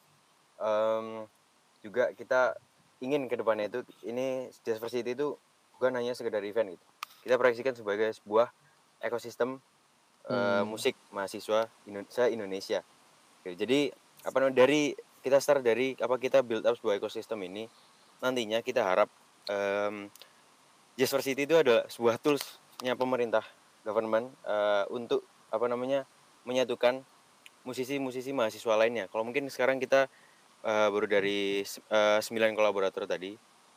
um, 0.60 1.24
juga 1.80 2.12
kita 2.12 2.58
ingin 3.00 3.32
ke 3.32 3.40
depannya 3.40 3.72
itu 3.72 3.80
ini 4.04 4.50
diversity 4.66 5.14
itu 5.14 5.38
bukan 5.78 5.94
hanya 6.00 6.18
sekedar 6.18 6.42
event 6.42 6.74
gitu 6.74 6.86
kita 7.26 7.42
proyeksikan 7.42 7.74
sebagai 7.74 8.14
sebuah 8.14 8.54
ekosistem 9.02 9.58
eh, 10.30 10.32
hmm. 10.32 10.62
uh, 10.62 10.64
musik 10.70 10.94
mahasiswa 11.10 11.66
Indonesia 11.90 12.24
Indonesia. 12.30 12.80
Oke, 13.42 13.58
jadi 13.58 13.90
apa 14.22 14.38
namanya 14.38 14.62
dari 14.62 14.94
kita 15.26 15.42
start 15.42 15.66
dari 15.66 15.98
apa 15.98 16.22
kita 16.22 16.46
build 16.46 16.70
up 16.70 16.78
sebuah 16.78 17.02
ekosistem 17.02 17.42
ini 17.50 17.66
nantinya 18.22 18.62
kita 18.62 18.86
harap 18.86 19.10
um, 19.50 20.10
Varsity 20.96 21.44
itu 21.44 21.58
ada 21.60 21.84
sebuah 21.92 22.16
toolsnya 22.22 22.96
pemerintah 22.96 23.44
government 23.84 24.32
uh, 24.48 24.88
untuk 24.94 25.28
apa 25.52 25.68
namanya 25.68 26.08
menyatukan 26.48 27.04
musisi-musisi 27.68 28.32
mahasiswa 28.32 28.80
lainnya. 28.80 29.10
Kalau 29.12 29.26
mungkin 29.26 29.50
sekarang 29.52 29.82
kita 29.82 30.08
uh, 30.64 30.88
baru 30.94 31.10
dari 31.10 31.66
uh, 31.92 32.22
9 32.22 32.32
kolaborator 32.56 33.10
tadi, 33.10 33.36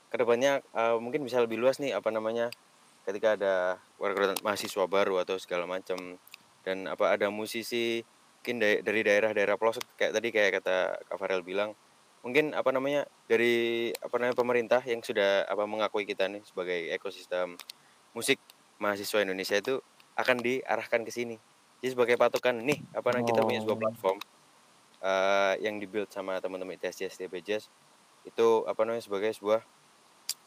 ke 0.08 0.16
depannya 0.16 0.62
uh, 0.76 1.00
mungkin 1.00 1.24
bisa 1.26 1.42
lebih 1.42 1.58
luas 1.58 1.80
nih 1.82 1.96
apa 1.96 2.12
namanya 2.12 2.52
ketika 3.08 3.40
ada 3.40 3.54
warga 3.96 4.36
mahasiswa 4.44 4.84
baru 4.84 5.24
atau 5.24 5.40
segala 5.40 5.64
macam 5.64 5.96
dan 6.60 6.84
apa 6.84 7.08
ada 7.08 7.32
musisi 7.32 8.04
mungkin 8.44 8.60
dari 8.84 9.00
daerah-daerah 9.00 9.56
pelosok 9.56 9.80
kayak 9.96 10.12
tadi 10.12 10.28
kayak 10.28 10.50
kata 10.60 10.76
Kak 11.08 11.16
Farel 11.16 11.40
bilang 11.40 11.72
mungkin 12.20 12.52
apa 12.52 12.68
namanya 12.68 13.08
dari 13.24 13.88
apa 13.96 14.12
namanya 14.20 14.36
pemerintah 14.36 14.82
yang 14.84 15.00
sudah 15.00 15.48
apa 15.48 15.64
mengakui 15.64 16.04
kita 16.04 16.28
nih 16.28 16.44
sebagai 16.44 16.92
ekosistem 16.92 17.56
musik 18.12 18.36
mahasiswa 18.76 19.24
Indonesia 19.24 19.56
itu 19.56 19.80
akan 20.20 20.44
diarahkan 20.44 21.00
ke 21.08 21.12
sini 21.14 21.40
jadi 21.80 21.96
sebagai 21.96 22.20
patokan 22.20 22.60
nih 22.60 22.84
apa 22.92 23.08
namanya 23.14 23.24
oh. 23.24 23.30
kita 23.32 23.40
punya 23.48 23.60
sebuah 23.64 23.78
oh. 23.78 23.82
platform 23.88 24.18
uh, 25.00 25.54
yang 25.64 25.80
dibuild 25.80 26.12
sama 26.12 26.36
teman-teman 26.44 26.76
ITSJS 26.76 27.24
TPJS 27.24 27.64
itu 28.28 28.48
apa 28.68 28.84
namanya 28.84 29.00
sebagai 29.00 29.32
sebuah 29.32 29.64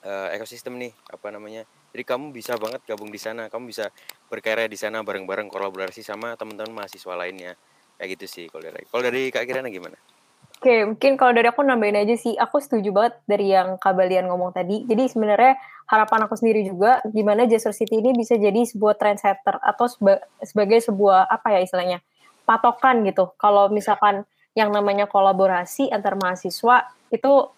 uh, 0.05 0.27
ekosistem 0.34 0.77
nih 0.77 0.91
apa 1.10 1.27
namanya 1.34 1.65
jadi 1.91 2.03
kamu 2.08 2.34
bisa 2.34 2.58
banget 2.58 2.81
gabung 2.86 3.10
di 3.10 3.20
sana 3.22 3.48
kamu 3.48 3.70
bisa 3.70 3.89
berkarya 4.27 4.65
di 4.65 4.77
sana 4.77 5.05
bareng-bareng 5.05 5.50
kolaborasi 5.51 6.01
sama 6.01 6.34
teman-teman 6.38 6.84
mahasiswa 6.84 7.13
lainnya 7.17 7.58
kayak 7.98 8.17
gitu 8.17 8.25
sih 8.29 8.46
kalau 8.50 8.63
dari 8.65 8.86
kalau 8.89 9.03
dari 9.05 9.22
kak 9.29 9.46
Kirana 9.46 9.70
gimana 9.70 9.98
Oke, 10.62 10.86
mungkin 10.86 11.17
kalau 11.17 11.34
dari 11.34 11.50
aku 11.50 11.65
nambahin 11.65 12.05
aja 12.05 12.13
sih, 12.13 12.38
aku 12.38 12.62
setuju 12.62 12.93
banget 12.93 13.17
dari 13.25 13.50
yang 13.50 13.81
Kak 13.81 13.98
Balian 13.98 14.29
ngomong 14.29 14.53
tadi. 14.53 14.86
Jadi 14.86 15.10
sebenarnya 15.10 15.58
harapan 15.89 16.29
aku 16.29 16.38
sendiri 16.38 16.62
juga, 16.62 17.01
gimana 17.10 17.50
Jasper 17.50 17.74
City 17.74 17.98
ini 17.98 18.13
bisa 18.13 18.38
jadi 18.38 18.62
sebuah 18.70 18.93
trendsetter 18.93 19.58
atau 19.58 19.89
seba 19.89 20.22
sebagai 20.46 20.77
sebuah 20.86 21.34
apa 21.34 21.58
ya 21.58 21.65
istilahnya 21.65 22.05
patokan 22.46 23.01
gitu. 23.10 23.34
Kalau 23.41 23.74
misalkan 23.74 24.22
yang 24.53 24.70
namanya 24.70 25.10
kolaborasi 25.10 25.89
antar 25.89 26.13
mahasiswa 26.13 26.93
itu 27.10 27.50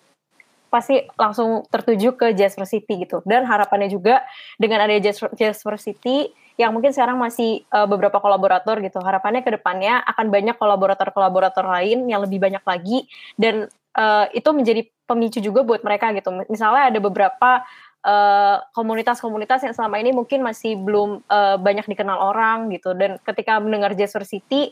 pasti 0.73 1.05
langsung 1.13 1.61
tertuju 1.69 2.17
ke 2.17 2.33
Jasper 2.33 2.65
City 2.65 3.05
gitu. 3.05 3.21
Dan 3.29 3.45
harapannya 3.45 3.93
juga 3.93 4.25
dengan 4.57 4.81
adanya 4.81 5.13
Jasper, 5.13 5.29
Jasper 5.37 5.77
City 5.77 6.33
yang 6.57 6.73
mungkin 6.73 6.89
sekarang 6.89 7.21
masih 7.21 7.61
uh, 7.69 7.85
beberapa 7.85 8.17
kolaborator 8.17 8.81
gitu. 8.81 8.97
Harapannya 8.97 9.45
ke 9.45 9.53
depannya 9.53 10.01
akan 10.09 10.33
banyak 10.33 10.57
kolaborator-kolaborator 10.57 11.61
lain 11.61 12.09
yang 12.09 12.25
lebih 12.25 12.41
banyak 12.41 12.65
lagi 12.65 13.05
dan 13.37 13.69
uh, 13.93 14.25
itu 14.33 14.49
menjadi 14.49 14.89
pemicu 15.05 15.37
juga 15.45 15.61
buat 15.61 15.85
mereka 15.85 16.09
gitu. 16.17 16.33
Misalnya 16.49 16.89
ada 16.89 16.99
beberapa 17.03 17.61
eh, 18.03 18.57
komunitas-komunitas 18.71 19.63
uh, 19.63 19.65
yang 19.67 19.75
selama 19.75 19.99
ini 19.99 20.15
mungkin 20.15 20.39
masih 20.43 20.79
belum 20.79 21.27
uh, 21.27 21.59
banyak 21.59 21.87
dikenal 21.87 22.19
orang 22.19 22.71
gitu 22.71 22.95
dan 22.95 23.19
ketika 23.19 23.59
mendengar 23.59 23.95
Jasper 23.99 24.23
City 24.23 24.71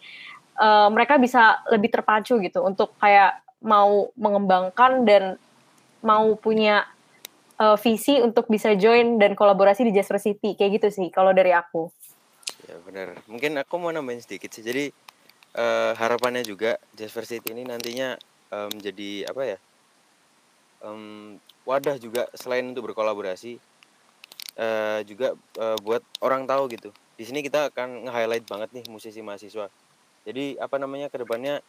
uh, 0.60 0.88
mereka 0.88 1.20
bisa 1.20 1.60
lebih 1.67 1.91
terpacu 1.91 2.39
gitu 2.39 2.63
untuk 2.63 2.96
kayak 3.00 3.43
mau 3.62 4.10
mengembangkan 4.17 5.05
dan 5.05 5.38
mau 6.01 6.34
punya 6.38 6.86
uh, 7.62 7.77
visi 7.77 8.17
untuk 8.22 8.50
bisa 8.50 8.74
join 8.74 9.22
dan 9.22 9.38
kolaborasi 9.38 9.86
di 9.86 9.93
Jasper 9.93 10.17
City 10.17 10.58
kayak 10.58 10.81
gitu 10.81 10.88
sih 10.89 11.08
kalau 11.13 11.31
dari 11.31 11.53
aku. 11.53 11.89
Ya 12.65 12.75
benar. 12.81 13.17
Mungkin 13.29 13.58
aku 13.62 13.74
mau 13.77 13.93
nambahin 13.93 14.22
sedikit 14.22 14.50
sih. 14.53 14.65
Jadi 14.65 14.89
uh, 15.58 15.93
harapannya 15.98 16.41
juga 16.41 16.81
Jasper 16.98 17.25
City 17.25 17.53
ini 17.53 17.65
nantinya 17.65 18.17
um, 18.50 18.74
jadi 18.81 19.29
apa 19.29 19.43
ya? 19.46 19.58
Um, 20.81 21.38
wadah 21.62 22.01
juga 22.01 22.25
selain 22.34 22.65
untuk 22.74 22.89
berkolaborasi 22.89 23.62
uh, 24.58 25.00
juga 25.05 25.38
uh, 25.62 25.77
buat 25.81 26.01
orang 26.25 26.50
tahu 26.50 26.65
gitu. 26.74 26.89
Di 27.13 27.29
sini 27.29 27.46
kita 27.46 27.70
akan 27.70 28.10
nge-highlight 28.10 28.46
banget 28.50 28.70
nih 28.74 28.86
musisi 28.89 29.22
mahasiswa. 29.22 29.70
Jadi 30.25 30.58
apa 30.58 30.81
namanya 30.81 31.10
ke 31.10 31.22
depannya 31.22 31.62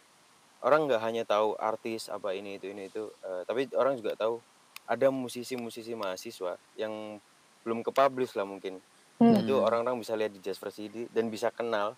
orang 0.62 0.86
nggak 0.86 1.02
hanya 1.02 1.22
tahu 1.26 1.58
artis 1.58 2.08
apa 2.08 2.34
ini 2.34 2.58
itu 2.58 2.70
ini 2.70 2.88
itu 2.88 3.10
uh, 3.22 3.42
tapi 3.46 3.68
orang 3.74 3.98
juga 3.98 4.14
tahu 4.14 4.38
ada 4.86 5.08
musisi-musisi 5.10 5.94
mahasiswa 5.94 6.58
yang 6.74 7.18
belum 7.62 7.86
ke 7.86 7.90
publish 7.94 8.34
lah 8.34 8.46
mungkin 8.46 8.82
hmm. 9.22 9.46
itu 9.46 9.54
orang-orang 9.58 9.98
bisa 9.98 10.18
lihat 10.18 10.34
di 10.34 10.40
Jasper 10.42 10.74
CD 10.74 11.06
dan 11.10 11.30
bisa 11.30 11.50
kenal 11.54 11.94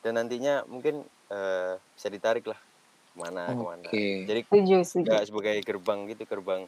dan 0.00 0.16
nantinya 0.16 0.64
mungkin 0.68 1.04
uh, 1.32 1.76
bisa 1.96 2.08
ditarik 2.08 2.48
lah 2.48 2.58
ke 2.58 3.16
mana 3.16 3.42
ke 3.48 3.64
mana 3.64 3.86
Oke. 3.88 4.06
jadi 4.28 4.40
Setuju, 4.44 4.76
setuju. 4.84 5.08
nggak 5.08 5.24
sebagai 5.28 5.56
gerbang 5.64 6.00
gitu 6.12 6.22
gerbang 6.28 6.62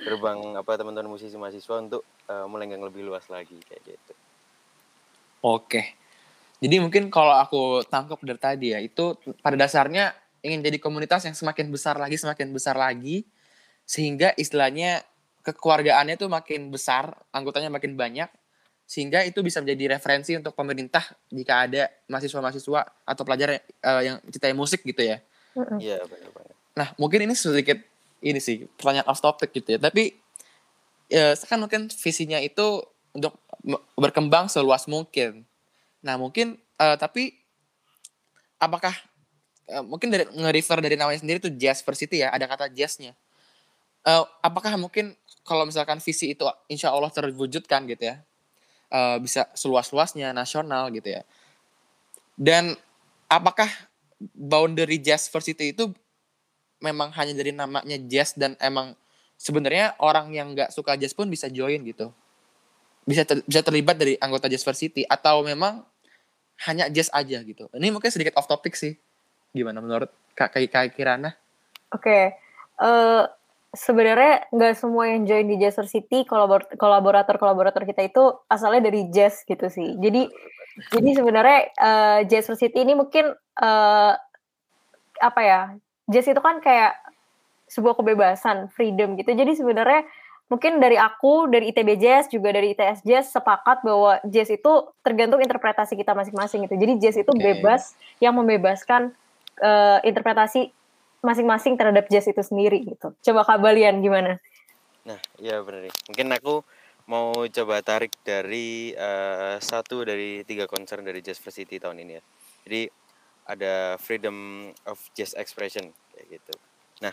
gerbang 0.00 0.38
apa 0.56 0.80
teman-teman 0.80 1.12
musisi 1.12 1.36
mahasiswa 1.36 1.76
untuk 1.76 2.08
eh, 2.24 2.46
melenggang 2.48 2.80
lebih 2.80 3.04
luas 3.04 3.28
lagi 3.28 3.60
kayak 3.68 3.84
gitu 3.84 4.12
Oke. 5.40 5.96
Jadi 6.60 6.76
mungkin 6.76 7.08
kalau 7.08 7.32
aku 7.32 7.80
tangkap 7.88 8.20
dari 8.20 8.40
tadi 8.40 8.66
ya, 8.76 8.78
itu 8.84 9.16
pada 9.40 9.56
dasarnya 9.56 10.12
ingin 10.40 10.60
jadi 10.64 10.78
komunitas 10.80 11.24
yang 11.28 11.36
semakin 11.36 11.68
besar 11.68 11.96
lagi, 11.96 12.16
semakin 12.16 12.50
besar 12.52 12.76
lagi, 12.76 13.28
sehingga 13.84 14.32
istilahnya 14.36 15.04
kekeluargaannya 15.44 16.16
tuh 16.20 16.28
makin 16.28 16.68
besar, 16.68 17.16
anggotanya 17.32 17.72
makin 17.72 17.96
banyak, 17.96 18.28
sehingga 18.84 19.22
itu 19.24 19.40
bisa 19.40 19.62
menjadi 19.62 19.96
referensi 19.96 20.34
untuk 20.34 20.52
pemerintah 20.52 21.02
jika 21.30 21.68
ada 21.68 21.88
mahasiswa-mahasiswa 22.10 22.80
atau 23.06 23.22
pelajar 23.22 23.62
eh, 23.62 24.02
yang 24.04 24.16
cintai 24.28 24.52
musik 24.52 24.82
gitu 24.84 25.00
ya. 25.00 25.22
Iya 25.80 26.02
benar 26.06 26.30
banget 26.30 26.60
Nah, 26.78 26.88
mungkin 26.96 27.26
ini 27.26 27.34
sedikit 27.34 27.76
ini 28.24 28.38
sih 28.38 28.68
pertanyaan 28.78 29.08
off 29.10 29.20
topic 29.20 29.50
gitu 29.52 29.76
ya. 29.76 29.78
Tapi 29.80 30.14
ya 31.10 31.34
kan 31.34 31.58
mungkin 31.58 31.90
visinya 31.90 32.38
itu 32.38 32.80
untuk 33.10 33.36
berkembang 33.98 34.46
seluas 34.46 34.86
mungkin. 34.86 35.44
Nah, 36.00 36.16
mungkin 36.16 36.56
eh, 36.78 36.96
tapi 36.96 37.34
apakah 38.60 38.94
eh, 39.70 39.84
mungkin 39.86 40.10
dari 40.10 40.26
nge-refer 40.26 40.78
dari 40.82 40.98
namanya 40.98 41.22
sendiri 41.22 41.38
tuh 41.38 41.54
jazz 41.54 41.80
varsity 41.86 42.26
ya, 42.26 42.34
ada 42.34 42.50
kata 42.50 42.66
jazznya. 42.74 43.14
Eh, 44.02 44.24
apakah 44.42 44.74
mungkin 44.74 45.14
kalau 45.46 45.64
misalkan 45.64 46.02
visi 46.02 46.34
itu 46.34 46.42
insya 46.66 46.90
Allah 46.90 47.08
terwujudkan 47.14 47.86
gitu 47.86 48.10
ya, 48.10 48.16
eh, 48.90 49.16
bisa 49.22 49.46
seluas-luasnya 49.54 50.34
nasional 50.34 50.90
gitu 50.90 51.14
ya. 51.14 51.22
Dan 52.34 52.74
apakah 53.30 53.70
boundary 54.34 54.98
jazz 54.98 55.30
varsity 55.30 55.72
itu 55.72 55.94
memang 56.80 57.12
hanya 57.14 57.36
dari 57.36 57.52
namanya 57.52 57.96
jazz 58.08 58.34
dan 58.34 58.56
emang 58.58 58.96
sebenarnya 59.40 59.96
orang 60.00 60.32
yang 60.32 60.52
nggak 60.52 60.72
suka 60.72 60.96
jazz 61.00 61.16
pun 61.16 61.28
bisa 61.28 61.48
join 61.48 61.80
gitu 61.84 62.12
bisa 63.08 63.24
ter- 63.24 63.44
bisa 63.48 63.64
terlibat 63.64 63.96
dari 63.96 64.16
anggota 64.20 64.48
jazz 64.48 64.64
varsity 64.64 65.08
atau 65.08 65.40
memang 65.40 65.80
hanya 66.68 66.92
jazz 66.92 67.08
aja 67.12 67.40
gitu 67.40 67.68
ini 67.72 67.88
mungkin 67.88 68.12
sedikit 68.12 68.36
off 68.36 68.48
topic 68.48 68.76
sih 68.76 68.96
gimana 69.50 69.82
menurut 69.82 70.10
kak 70.34 70.54
kak 70.54 70.94
Kirana 70.94 71.34
Oke, 71.90 72.38
eh 72.78 73.22
sebenarnya 73.70 74.46
nggak 74.50 74.74
semua 74.78 75.10
yang 75.10 75.26
join 75.26 75.46
di 75.46 75.58
Jazz 75.58 75.78
City 75.90 76.22
kolaborator 76.26 77.34
kolaborator 77.38 77.82
kita 77.82 78.06
itu 78.06 78.34
asalnya 78.46 78.90
dari 78.90 79.10
jazz 79.10 79.42
gitu 79.42 79.66
sih. 79.66 79.98
Jadi 79.98 80.30
jadi 80.94 81.10
sebenarnya 81.18 81.60
eh, 81.74 82.20
Jazz 82.30 82.50
City 82.54 82.86
ini 82.86 82.94
mungkin 82.94 83.34
eh 83.34 84.12
apa 85.20 85.40
ya? 85.42 85.74
Jazz 86.06 86.30
itu 86.30 86.38
kan 86.38 86.62
kayak 86.62 86.94
sebuah 87.70 87.98
kebebasan, 87.98 88.70
freedom 88.74 89.14
gitu. 89.18 89.34
Jadi 89.34 89.54
sebenarnya 89.54 90.02
mungkin 90.50 90.82
dari 90.82 90.98
aku, 90.98 91.46
dari 91.46 91.70
ITB 91.70 91.98
Jazz, 92.02 92.26
juga 92.26 92.50
dari 92.50 92.74
ITS 92.74 93.06
Jazz 93.06 93.30
sepakat 93.30 93.86
bahwa 93.86 94.18
jazz 94.26 94.50
itu 94.50 94.90
tergantung 95.06 95.38
interpretasi 95.38 95.94
kita 95.94 96.10
masing-masing 96.10 96.66
gitu. 96.66 96.74
Jadi 96.74 96.92
jazz 96.98 97.16
itu 97.18 97.30
Oke. 97.30 97.38
bebas 97.38 97.94
yang 98.18 98.34
membebaskan 98.34 99.14
eh, 99.60 99.98
interpretasi 100.08 100.72
masing-masing 101.20 101.76
terhadap 101.76 102.08
jazz 102.08 102.24
itu 102.26 102.40
sendiri 102.40 102.80
gitu. 102.84 103.12
Coba 103.20 103.44
Kak 103.44 103.60
Balian 103.60 104.00
gimana? 104.00 104.40
Nah, 105.04 105.20
iya 105.40 105.60
benar. 105.60 105.92
Mungkin 106.08 106.28
aku 106.32 106.64
mau 107.08 107.32
coba 107.48 107.84
tarik 107.84 108.12
dari 108.24 108.96
eh, 108.96 109.56
satu 109.60 110.04
dari 110.04 110.44
tiga 110.48 110.64
concern 110.64 111.04
dari 111.04 111.20
Jazz 111.20 111.40
Varsity 111.40 111.76
tahun 111.76 112.04
ini 112.04 112.12
ya. 112.16 112.22
Jadi 112.64 112.82
ada 113.50 113.98
freedom 113.98 114.70
of 114.86 115.00
jazz 115.16 115.34
expression 115.34 115.90
kayak 116.14 116.38
gitu. 116.38 116.54
Nah, 117.02 117.10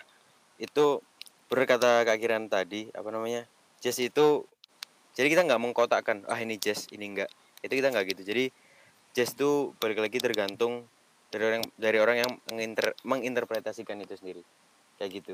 itu 0.61 1.01
berkata 1.49 2.05
Kak 2.05 2.19
Kiran 2.21 2.45
tadi 2.51 2.91
apa 2.93 3.09
namanya? 3.09 3.47
Jazz 3.81 3.97
itu 3.97 4.45
jadi 5.17 5.33
kita 5.33 5.49
nggak 5.49 5.61
mengkotakkan 5.61 6.27
ah 6.29 6.37
ini 6.37 6.61
jazz, 6.61 6.85
ini 6.93 7.09
enggak. 7.09 7.31
Itu 7.65 7.73
kita 7.73 7.89
nggak 7.89 8.05
gitu. 8.13 8.21
Jadi 8.21 8.45
jazz 9.17 9.33
itu 9.33 9.73
balik 9.81 9.97
lagi 9.97 10.21
tergantung 10.21 10.85
dari 11.29 11.43
orang 11.43 11.63
dari 11.75 11.97
orang 11.99 12.17
yang 12.23 12.31
menginter, 12.51 12.95
menginterpretasikan 13.03 13.99
itu 14.01 14.15
sendiri. 14.15 14.43
Kayak 14.97 15.23
gitu. 15.23 15.33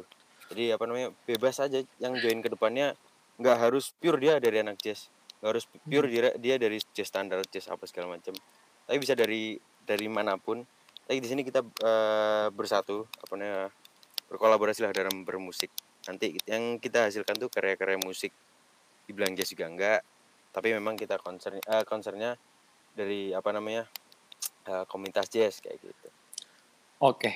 Jadi 0.52 0.76
apa 0.76 0.84
namanya 0.86 1.10
bebas 1.26 1.62
aja 1.64 1.82
yang 2.02 2.14
join 2.20 2.44
ke 2.44 2.50
depannya 2.52 2.98
nggak 3.40 3.58
harus 3.58 3.96
pure 3.98 4.20
dia 4.20 4.38
dari 4.38 4.62
anak 4.62 4.78
jazz. 4.82 5.08
Nggak 5.40 5.50
harus 5.50 5.66
pure 5.66 6.08
dia 6.10 6.32
dia 6.36 6.56
dari 6.60 6.78
jazz 6.94 7.10
standar 7.10 7.42
jazz 7.48 7.70
apa 7.72 7.88
segala 7.88 8.18
macam 8.18 8.36
tapi 8.84 8.98
bisa 9.00 9.16
dari 9.16 9.58
dari 9.84 10.08
mana 10.12 10.36
pun. 10.36 10.62
Tapi 11.04 11.20
di 11.20 11.28
sini 11.28 11.42
kita 11.44 11.64
eh, 11.64 12.48
bersatu 12.52 13.08
apa 13.20 13.34
namanya 13.36 13.72
berkolaborasi 14.28 14.84
lah 14.84 14.92
dalam 14.92 15.24
bermusik. 15.24 15.72
Nanti 16.08 16.36
yang 16.48 16.80
kita 16.84 17.08
hasilkan 17.08 17.40
tuh 17.40 17.48
karya-karya 17.48 18.00
musik. 18.04 18.32
Dibilang 19.04 19.36
jazz 19.36 19.52
juga 19.52 19.68
enggak 19.68 20.00
tapi 20.54 20.70
memang 20.70 20.94
kita 20.94 21.18
concern 21.18 21.58
eh, 21.58 21.84
concernnya 21.84 22.38
dari 22.94 23.34
apa 23.34 23.50
namanya 23.50 23.90
eh, 24.66 24.86
komunitas 24.88 25.28
jazz 25.30 25.60
kayak 25.60 25.80
gitu 25.84 26.08
oke 27.04 27.32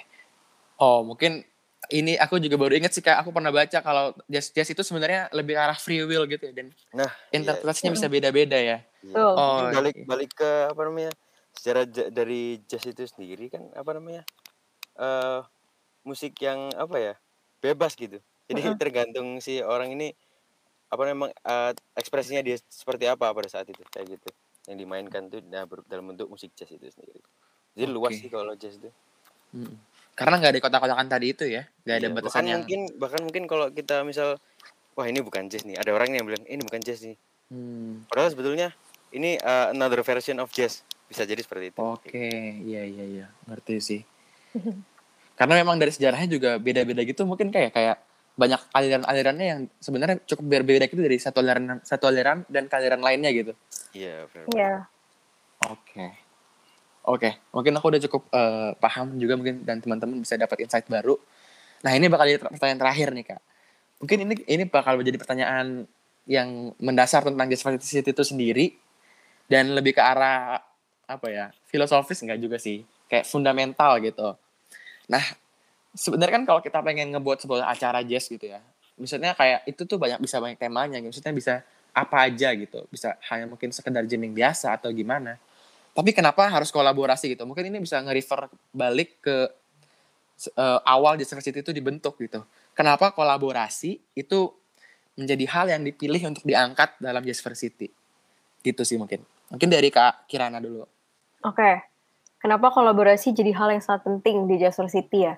oh 0.80 1.04
mungkin 1.04 1.44
ini 1.88 2.20
aku 2.20 2.42
juga 2.42 2.60
baru 2.60 2.74
inget 2.76 2.92
sih 2.92 3.06
kak 3.06 3.22
aku 3.22 3.32
pernah 3.32 3.54
baca 3.54 3.80
kalau 3.80 4.12
jazz 4.28 4.52
jazz 4.52 4.68
itu 4.72 4.84
sebenarnya 4.84 5.32
lebih 5.32 5.56
ke 5.56 5.62
arah 5.62 5.78
free 5.78 6.04
will 6.04 6.26
gitu 6.28 6.50
ya 6.50 6.54
dan 6.54 6.68
nah 6.92 7.12
iya. 7.30 7.38
interpretasinya 7.40 7.92
bisa 7.96 8.08
beda-beda 8.12 8.58
ya 8.60 8.84
Iya. 9.08 9.14
Betul. 9.14 9.34
Oh, 9.38 9.48
Mungkin 9.62 9.76
balik 9.76 9.96
iya. 9.96 10.06
balik 10.06 10.32
ke 10.36 10.52
apa 10.68 10.82
namanya 10.84 11.12
secara 11.56 11.82
dari 11.90 12.62
jazz 12.70 12.86
itu 12.86 13.04
sendiri 13.10 13.50
kan 13.50 13.64
apa 13.74 13.92
namanya 13.98 14.22
eh 14.98 15.42
musik 16.06 16.38
yang 16.42 16.70
apa 16.78 16.96
ya 16.98 17.14
bebas 17.60 17.98
gitu 17.98 18.22
jadi 18.48 18.62
Mm-mm. 18.72 18.80
tergantung 18.80 19.28
si 19.42 19.60
orang 19.60 19.92
ini 19.94 20.14
apa 20.88 21.04
memang 21.04 21.30
eh, 21.34 21.72
ekspresinya 21.98 22.46
dia 22.46 22.62
seperti 22.70 23.10
apa 23.10 23.34
pada 23.34 23.50
saat 23.50 23.68
itu 23.68 23.82
kayak 23.90 24.18
gitu 24.18 24.30
yang 24.68 24.78
dimainkan 24.78 25.32
tuh 25.32 25.40
nah, 25.48 25.64
dalam 25.88 26.14
bentuk 26.14 26.28
musik 26.28 26.52
jazz 26.54 26.70
itu 26.70 26.84
sendiri. 26.92 27.24
Jadi 27.74 27.88
luas 27.88 28.14
Oke. 28.14 28.22
sih 28.28 28.30
kalau 28.30 28.54
jazz 28.60 28.76
itu. 28.78 28.92
Mm. 29.48 29.80
karena 30.18 30.44
nggak 30.44 30.52
ada 30.52 30.60
kotak-kotakan 30.60 31.08
tadi 31.08 31.28
itu 31.32 31.46
ya? 31.48 31.64
Nggak 31.88 31.96
ada 31.96 32.08
Iya, 32.10 32.12
batasan 32.12 32.26
bahkan 32.28 32.44
yang 32.44 32.60
mungkin 32.66 32.82
bahkan 33.00 33.22
mungkin 33.24 33.44
kalau 33.48 33.66
kita 33.72 33.96
misal 34.04 34.30
wah 34.98 35.06
ini 35.08 35.24
bukan 35.24 35.48
jazz 35.48 35.64
nih. 35.64 35.78
Ada 35.80 35.94
orang 35.94 36.20
yang 36.20 36.26
bilang 36.28 36.44
ini 36.50 36.60
bukan 36.66 36.82
jazz 36.84 37.00
nih. 37.06 37.16
Hmm, 37.48 38.04
padahal 38.12 38.34
sebetulnya 38.34 38.76
ini 39.16 39.40
eh, 39.40 39.68
another 39.72 40.04
version 40.04 40.42
of 40.44 40.52
jazz. 40.52 40.84
Bisa 41.08 41.24
jadi 41.24 41.40
seperti 41.40 41.72
itu. 41.72 41.80
Oke. 41.80 42.28
Iya 42.60 42.84
iya 42.84 43.06
iya. 43.08 43.26
Ngerti 43.48 43.76
sih. 43.80 44.02
Karena 45.40 45.62
memang 45.62 45.78
dari 45.78 45.94
sejarahnya 45.94 46.28
juga 46.28 46.58
beda-beda 46.58 47.06
gitu 47.06 47.24
mungkin 47.24 47.54
kayak 47.54 47.72
kayak 47.72 47.98
banyak 48.38 48.62
aliran-alirannya 48.70 49.46
yang 49.50 49.62
sebenarnya 49.82 50.22
cukup 50.30 50.46
berbeda 50.62 50.86
gitu 50.86 51.02
dari 51.02 51.18
satu 51.18 51.42
aliran 51.42 51.82
satu 51.82 52.06
aliran 52.06 52.46
dan 52.48 52.70
aliran 52.70 53.02
lainnya 53.02 53.34
gitu 53.34 53.54
iya 53.98 54.30
benar 54.30 54.48
Iya. 54.54 54.74
Oke. 55.66 56.06
Oke, 57.08 57.40
mungkin 57.56 57.72
aku 57.80 57.88
udah 57.88 58.02
cukup 58.04 58.24
eh, 58.36 58.72
paham 58.84 59.16
juga 59.16 59.40
mungkin 59.40 59.64
dan 59.64 59.80
teman-teman 59.80 60.20
bisa 60.20 60.36
dapat 60.36 60.68
insight 60.68 60.92
baru. 60.92 61.16
Nah, 61.80 61.96
ini 61.96 62.12
bakal 62.12 62.28
jadi 62.28 62.44
pertanyaan 62.44 62.82
terakhir 62.84 63.08
nih, 63.16 63.26
Kak. 63.32 63.42
Mungkin 64.04 64.18
ini 64.28 64.34
ini 64.44 64.64
bakal 64.68 65.00
menjadi 65.00 65.16
pertanyaan 65.16 65.88
yang 66.28 66.76
mendasar 66.84 67.24
tentang 67.24 67.48
varsity 67.48 68.12
itu 68.12 68.24
sendiri 68.28 68.76
dan 69.48 69.72
lebih 69.72 69.96
ke 69.96 70.04
arah 70.04 70.60
apa 71.08 71.28
ya? 71.32 71.46
filosofis 71.72 72.20
enggak 72.28 72.44
juga 72.44 72.60
sih, 72.60 72.84
kayak 73.08 73.24
fundamental 73.24 73.96
gitu. 74.04 74.36
Nah, 75.08 75.24
sebenarnya 75.98 76.40
kan 76.40 76.46
kalau 76.46 76.62
kita 76.62 76.80
pengen 76.86 77.12
ngebuat 77.18 77.44
sebuah 77.44 77.66
acara 77.66 78.06
jazz 78.06 78.30
gitu 78.30 78.46
ya. 78.46 78.62
Misalnya 78.98 79.34
kayak 79.34 79.66
itu 79.66 79.84
tuh 79.90 79.98
banyak 79.98 80.22
bisa 80.22 80.38
banyak 80.38 80.58
temanya, 80.62 81.02
maksudnya 81.02 81.34
bisa 81.34 81.54
apa 81.92 82.30
aja 82.30 82.54
gitu. 82.54 82.86
Bisa 82.94 83.18
hanya 83.34 83.50
mungkin 83.50 83.74
sekedar 83.74 84.06
jamming 84.06 84.38
biasa 84.38 84.78
atau 84.78 84.94
gimana 84.94 85.42
tapi 85.98 86.14
kenapa 86.14 86.46
harus 86.46 86.70
kolaborasi 86.70 87.34
gitu 87.34 87.50
mungkin 87.50 87.74
ini 87.74 87.82
bisa 87.82 87.98
nge-refer 88.06 88.54
balik 88.70 89.18
ke 89.18 89.50
eh, 90.54 90.80
awal 90.86 91.18
Jazz 91.18 91.34
Varsity 91.34 91.66
itu 91.66 91.74
dibentuk 91.74 92.22
gitu 92.22 92.46
kenapa 92.78 93.10
kolaborasi 93.18 93.98
itu 94.14 94.54
menjadi 95.18 95.46
hal 95.50 95.66
yang 95.74 95.82
dipilih 95.82 96.30
untuk 96.30 96.46
diangkat 96.46 97.02
dalam 97.02 97.26
Jazz 97.26 97.42
Varsity 97.42 97.90
gitu 98.62 98.86
sih 98.86 99.02
mungkin 99.02 99.26
mungkin 99.50 99.74
dari 99.74 99.90
kak 99.90 100.30
Kirana 100.30 100.62
dulu 100.62 100.86
Oke. 101.46 101.86
Kenapa 102.42 102.74
kolaborasi 102.74 103.30
jadi 103.30 103.54
hal 103.54 103.78
yang 103.78 103.82
sangat 103.82 104.10
penting 104.10 104.50
di 104.50 104.58
Jazz 104.58 104.82
City 104.90 105.30
ya? 105.30 105.38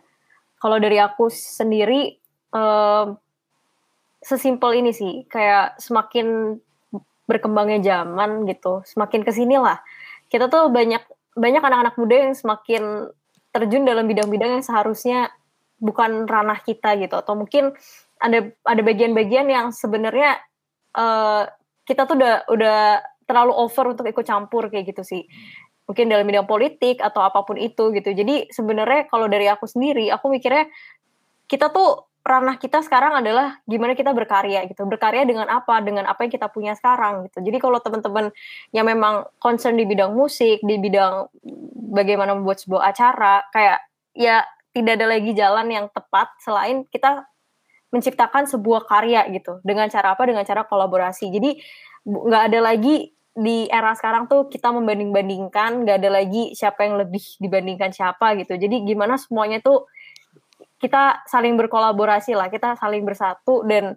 Kalau 0.60 0.78
dari 0.78 1.00
aku 1.00 1.32
sendiri 1.32 2.20
em, 2.52 3.08
sesimpel 4.20 4.84
ini 4.84 4.92
sih, 4.92 5.24
kayak 5.32 5.80
semakin 5.80 6.60
berkembangnya 7.24 7.80
zaman 7.80 8.44
gitu, 8.50 8.84
semakin 8.84 9.24
ke 9.24 9.32
sini 9.32 9.56
lah. 9.56 9.80
Kita 10.28 10.52
tuh 10.52 10.68
banyak 10.68 11.02
banyak 11.40 11.64
anak-anak 11.64 11.96
muda 11.96 12.16
yang 12.28 12.34
semakin 12.36 13.08
terjun 13.56 13.88
dalam 13.88 14.06
bidang-bidang 14.06 14.60
yang 14.60 14.66
seharusnya 14.66 15.32
bukan 15.80 16.28
ranah 16.28 16.60
kita 16.60 17.00
gitu, 17.00 17.16
atau 17.16 17.40
mungkin 17.40 17.72
ada 18.20 18.52
ada 18.68 18.82
bagian-bagian 18.84 19.48
yang 19.48 19.72
sebenarnya 19.72 20.44
eh, 20.98 21.44
kita 21.88 22.04
tuh 22.06 22.20
udah 22.20 22.36
udah 22.52 22.80
terlalu 23.30 23.54
over 23.56 23.94
untuk 23.94 24.10
ikut 24.10 24.26
campur 24.26 24.68
kayak 24.74 24.90
gitu 24.90 25.06
sih 25.06 25.24
mungkin 25.90 26.06
dalam 26.06 26.22
bidang 26.30 26.46
politik 26.46 27.02
atau 27.02 27.26
apa 27.26 27.42
pun 27.42 27.58
itu 27.58 27.90
gitu. 27.98 28.14
Jadi 28.14 28.54
sebenarnya 28.54 29.10
kalau 29.10 29.26
dari 29.26 29.50
aku 29.50 29.66
sendiri, 29.66 30.14
aku 30.14 30.30
mikirnya 30.30 30.70
kita 31.50 31.74
tuh 31.74 32.06
ranah 32.22 32.62
kita 32.62 32.86
sekarang 32.86 33.18
adalah 33.26 33.58
gimana 33.66 33.98
kita 33.98 34.14
berkarya 34.14 34.70
gitu. 34.70 34.86
Berkarya 34.86 35.26
dengan 35.26 35.50
apa? 35.50 35.82
Dengan 35.82 36.06
apa 36.06 36.22
yang 36.22 36.30
kita 36.30 36.46
punya 36.54 36.78
sekarang 36.78 37.26
gitu. 37.26 37.42
Jadi 37.42 37.58
kalau 37.58 37.82
teman-teman 37.82 38.30
yang 38.70 38.86
memang 38.86 39.26
concern 39.42 39.74
di 39.74 39.90
bidang 39.90 40.14
musik, 40.14 40.62
di 40.62 40.78
bidang 40.78 41.26
bagaimana 41.90 42.38
membuat 42.38 42.62
sebuah 42.62 42.94
acara, 42.94 43.50
kayak 43.50 43.82
ya 44.14 44.46
tidak 44.78 45.02
ada 45.02 45.10
lagi 45.10 45.34
jalan 45.34 45.68
yang 45.74 45.86
tepat 45.90 46.30
selain 46.46 46.86
kita 46.94 47.26
menciptakan 47.90 48.46
sebuah 48.46 48.86
karya 48.86 49.26
gitu. 49.34 49.58
Dengan 49.66 49.90
cara 49.90 50.14
apa? 50.14 50.22
Dengan 50.30 50.46
cara 50.46 50.70
kolaborasi. 50.70 51.34
Jadi 51.34 51.58
nggak 52.06 52.44
ada 52.54 52.60
lagi 52.62 53.10
di 53.40 53.72
era 53.72 53.96
sekarang 53.96 54.28
tuh 54.28 54.52
kita 54.52 54.68
membanding-bandingkan, 54.76 55.88
nggak 55.88 55.98
ada 56.04 56.12
lagi 56.12 56.52
siapa 56.52 56.84
yang 56.84 57.00
lebih 57.00 57.24
dibandingkan 57.40 57.96
siapa 57.96 58.36
gitu. 58.36 58.60
Jadi 58.60 58.84
gimana 58.84 59.16
semuanya 59.16 59.64
tuh 59.64 59.88
kita 60.84 61.24
saling 61.24 61.56
berkolaborasi 61.56 62.36
lah, 62.36 62.52
kita 62.52 62.76
saling 62.76 63.08
bersatu 63.08 63.64
dan 63.64 63.96